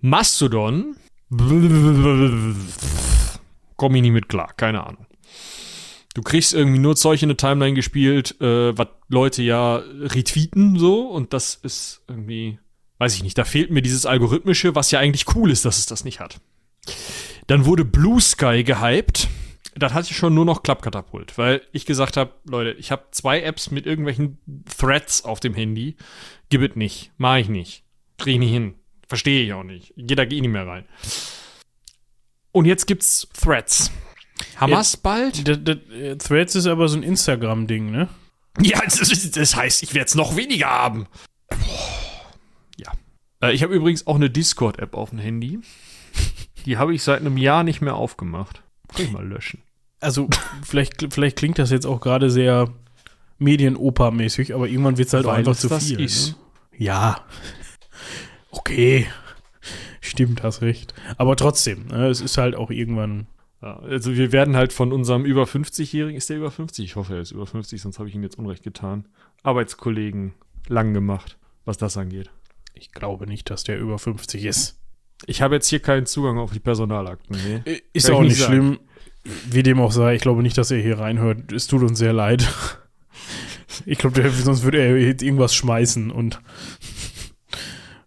[0.00, 0.96] Mastodon,
[3.76, 5.06] komme ich nicht mit klar, keine Ahnung.
[6.14, 11.06] Du kriegst irgendwie nur Zeug in eine Timeline gespielt, äh, was Leute ja retweeten so
[11.08, 12.58] und das ist irgendwie,
[13.02, 15.86] weiß ich nicht, da fehlt mir dieses Algorithmische, was ja eigentlich cool ist, dass es
[15.86, 16.40] das nicht hat.
[17.48, 19.26] Dann wurde Blue Sky gehypt.
[19.74, 23.42] Das hatte ich schon nur noch Klappkatapult, weil ich gesagt habe, Leute, ich habe zwei
[23.42, 24.38] Apps mit irgendwelchen
[24.78, 25.96] Threads auf dem Handy.
[26.48, 27.82] Gib es nicht, mach ich nicht,
[28.18, 28.74] krieg ich nicht hin,
[29.08, 29.92] verstehe ich auch nicht.
[29.96, 30.84] Jeder geht nicht mehr rein.
[32.52, 33.90] Und jetzt gibt's Threads.
[34.60, 35.48] Ja, wir's bald?
[35.48, 38.08] Das, äh, Threads ist aber so ein Instagram-Ding, ne?
[38.60, 41.08] Ja, das, das heißt, ich werde es noch weniger haben.
[41.50, 41.91] Ja.
[43.42, 45.60] Äh, ich habe übrigens auch eine Discord-App auf dem Handy.
[46.66, 48.62] Die habe ich seit einem Jahr nicht mehr aufgemacht.
[48.88, 49.62] Kann ich mal löschen.
[50.00, 50.28] Also,
[50.62, 52.68] vielleicht, vielleicht klingt das jetzt auch gerade sehr
[53.38, 56.00] Medienoper-mäßig, aber irgendwann wird es halt auch Weil einfach es zu viel.
[56.00, 56.30] ist.
[56.30, 56.36] Ne?
[56.78, 57.20] Ja.
[58.50, 59.06] Okay.
[60.00, 60.94] Stimmt, hast recht.
[61.16, 63.26] Aber trotzdem, ne, es ist halt auch irgendwann.
[63.62, 66.84] Ja, also wir werden halt von unserem über 50-Jährigen, ist der über 50?
[66.84, 69.06] Ich hoffe, er ist über 50, sonst habe ich ihm jetzt Unrecht getan.
[69.44, 70.34] Arbeitskollegen
[70.68, 72.30] lang gemacht, was das angeht.
[72.74, 74.78] Ich glaube nicht, dass der über 50 ist.
[75.26, 77.36] Ich habe jetzt hier keinen Zugang auf die Personalakten.
[77.64, 77.82] Nee.
[77.92, 78.52] Ist Kann auch nicht sagen.
[78.52, 78.80] schlimm.
[79.50, 81.52] Wie dem auch sei, ich glaube nicht, dass er hier reinhört.
[81.52, 82.48] Es tut uns sehr leid.
[83.86, 86.40] Ich glaube, sonst würde er jetzt irgendwas schmeißen und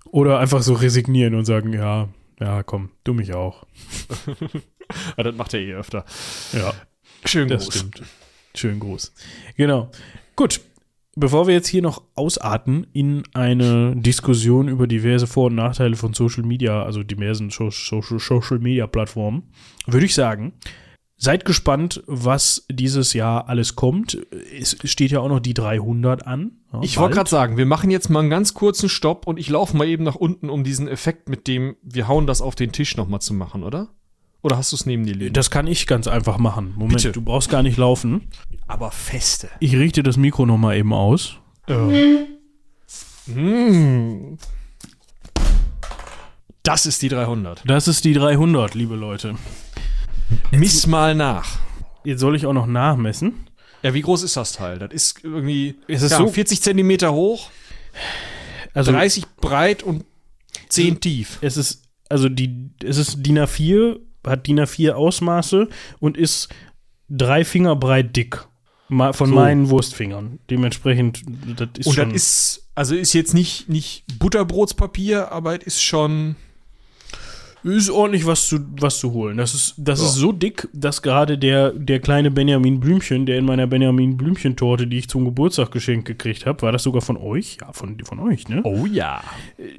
[0.05, 2.07] oder einfach so resignieren und sagen, ja,
[2.39, 3.65] ja, komm, du mich auch.
[5.17, 6.05] Ja, das macht er eh öfter.
[6.53, 6.73] Ja,
[7.25, 7.75] Schön das groß.
[7.75, 8.03] stimmt.
[8.55, 9.13] Schön groß.
[9.57, 9.89] Genau.
[10.35, 10.61] Gut.
[11.17, 16.13] Bevor wir jetzt hier noch ausarten in eine Diskussion über diverse Vor- und Nachteile von
[16.13, 19.43] Social Media, also diversen so Social, Social Media Plattformen,
[19.87, 20.53] würde ich sagen,
[21.15, 24.17] seid gespannt, was dieses Jahr alles kommt.
[24.59, 26.57] Es steht ja auch noch die 300 an.
[26.73, 29.49] Ja, Ich wollte gerade sagen, wir machen jetzt mal einen ganz kurzen Stopp und ich
[29.49, 32.73] laufe mal eben nach unten, um diesen Effekt mit dem, wir hauen das auf den
[32.73, 33.87] Tisch nochmal zu machen, oder?
[34.45, 35.33] Oder hast du es neben dir liegen?
[35.33, 36.73] Das kann ich ganz einfach machen.
[36.75, 37.11] Moment, Bitte.
[37.13, 38.27] du brauchst gar nicht laufen.
[38.67, 39.49] Aber feste.
[39.59, 41.37] Ich richte das Mikro noch mal eben aus.
[43.25, 44.35] Mm.
[46.61, 47.63] Das ist die 300.
[47.65, 49.33] Das ist die 300, liebe Leute.
[50.51, 51.57] Miss mal nach.
[52.03, 53.47] Jetzt soll ich auch noch nachmessen.
[53.81, 54.77] Ja, wie groß ist das Teil?
[54.77, 57.49] Das ist irgendwie Es ist ja, so- 40 Zentimeter hoch,
[58.75, 60.05] Also 30 breit und
[60.69, 61.39] 10 tief.
[61.41, 65.67] es ist also die es ist DIN A4, hat DIN A4 Ausmaße
[65.99, 66.49] und ist
[67.09, 68.45] drei Finger breit dick.
[68.87, 69.35] Ma- Von So.
[69.35, 70.39] meinen Wurstfingern.
[70.49, 71.23] Dementsprechend,
[71.57, 72.09] das ist Und schon.
[72.13, 76.35] das ist, also ist jetzt nicht, nicht Butterbrotspapier, aber es ist schon.
[77.65, 79.37] Ist ordentlich was zu, was zu holen.
[79.37, 83.45] Das ist, das ist so dick, dass gerade der, der kleine Benjamin Blümchen, der in
[83.45, 87.57] meiner Benjamin Blümchen-Torte, die ich zum Geburtstag geschenkt gekriegt habe, war das sogar von euch?
[87.59, 88.61] Ja, von, von euch, ne?
[88.65, 89.23] Oh ja.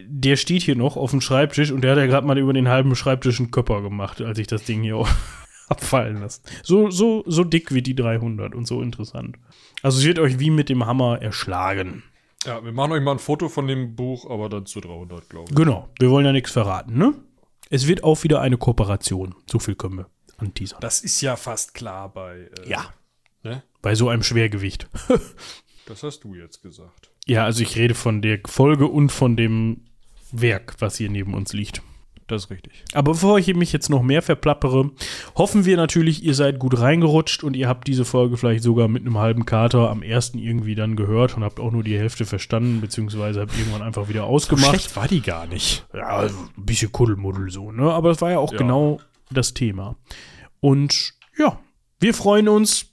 [0.08, 2.66] Der steht hier noch auf dem Schreibtisch und der hat ja gerade mal über den
[2.66, 5.04] halben Schreibtisch einen Köpper gemacht, als ich das Ding hier
[5.68, 6.40] abfallen lasse.
[6.64, 9.36] So, so, so dick wie die 300 und so interessant.
[9.82, 12.02] Also es wird euch wie mit dem Hammer erschlagen.
[12.44, 15.46] Ja, wir machen euch mal ein Foto von dem Buch, aber dann zu 300, glaube
[15.50, 15.54] ich.
[15.54, 17.14] Genau, wir wollen ja nichts verraten, ne?
[17.70, 19.34] Es wird auch wieder eine Kooperation.
[19.50, 20.80] So viel können wir anteasern.
[20.80, 22.50] Das ist ja fast klar bei.
[22.64, 22.94] Äh, Ja.
[23.42, 23.62] Ne?
[23.82, 24.88] Bei so einem Schwergewicht.
[25.88, 27.12] Das hast du jetzt gesagt.
[27.26, 29.84] Ja, also ich rede von der Folge und von dem
[30.32, 31.80] Werk, was hier neben uns liegt.
[32.28, 32.72] Das ist richtig.
[32.92, 34.90] Aber bevor ich mich jetzt noch mehr verplappere,
[35.36, 39.02] hoffen wir natürlich, ihr seid gut reingerutscht und ihr habt diese Folge vielleicht sogar mit
[39.02, 42.80] einem halben Kater am ersten irgendwie dann gehört und habt auch nur die Hälfte verstanden,
[42.80, 44.96] beziehungsweise habt irgendwann einfach wieder ausgemacht.
[44.96, 45.86] war die gar nicht.
[45.94, 47.92] Ja, also ein bisschen Kuddelmuddel so, ne?
[47.92, 48.58] Aber das war ja auch Ja.
[48.58, 48.98] genau
[49.30, 49.94] das Thema.
[50.60, 51.60] Und ja,
[52.00, 52.86] wir freuen uns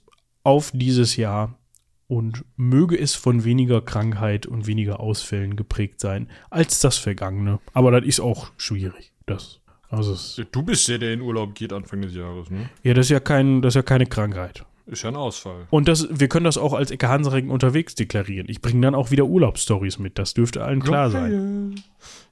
[0.44, 1.58] auf dieses Jahr
[2.06, 7.58] und möge es von weniger Krankheit und weniger Ausfällen geprägt sein als das vergangene.
[7.72, 9.10] Aber das ist auch schwierig.
[9.26, 9.60] Das,
[9.90, 12.68] also Du bist der, der in Urlaub geht Anfang des Jahres, ne?
[12.82, 14.64] ja, das ist ja kein, das ist ja keine Krankheit.
[14.86, 15.66] Ist ja ein Ausfall.
[15.70, 18.46] Und das, wir können das auch als Ecke Hansaring unterwegs deklarieren.
[18.50, 20.18] Ich bringe dann auch wieder Urlaubsstories mit.
[20.18, 21.74] Das dürfte allen klar sein.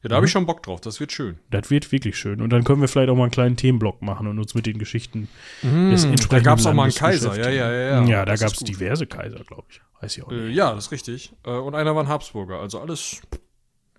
[0.03, 0.82] Ja, da habe ich schon Bock drauf.
[0.82, 1.38] Das wird schön.
[1.51, 2.43] Das wird wirklich schön.
[2.43, 4.76] Und dann können wir vielleicht auch mal einen kleinen Themenblock machen und uns mit den
[4.76, 5.28] Geschichten
[5.62, 7.34] des Hm, da entsprechenden gab es auch mal einen Kaiser.
[7.38, 8.03] Ja, ja, ja.
[8.03, 9.80] Ja, Ja, da gab es diverse Kaiser, glaube ich.
[10.03, 10.40] Weiß ich auch nicht.
[10.40, 11.32] Äh, ja, das ist richtig.
[11.47, 12.61] Äh, und einer war ein Habsburger.
[12.61, 13.22] Also alles.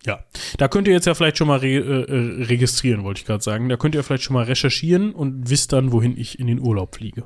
[0.06, 0.26] Ja,
[0.58, 3.44] da könnt ihr jetzt ja vielleicht schon mal re äh, äh, registrieren, wollte ich gerade
[3.44, 3.70] sagen.
[3.70, 6.96] Da könnt ihr vielleicht schon mal recherchieren und wisst dann, wohin ich in den Urlaub
[6.96, 7.26] fliege.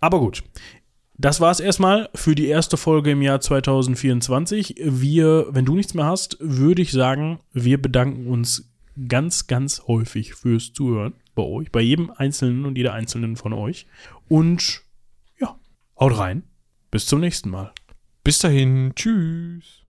[0.00, 0.42] Aber gut.
[1.16, 4.76] Das war es erstmal für die erste Folge im Jahr 2024.
[4.84, 8.72] Wir, wenn du nichts mehr hast, würde ich sagen, wir bedanken uns
[9.08, 13.86] ganz, ganz häufig fürs Zuhören bei euch, bei jedem Einzelnen und jeder Einzelnen von euch.
[14.28, 14.82] Und
[15.38, 15.56] ja,
[15.98, 16.42] haut rein.
[16.90, 17.72] Bis zum nächsten Mal.
[18.24, 18.92] Bis dahin.
[18.96, 19.83] Tschüss.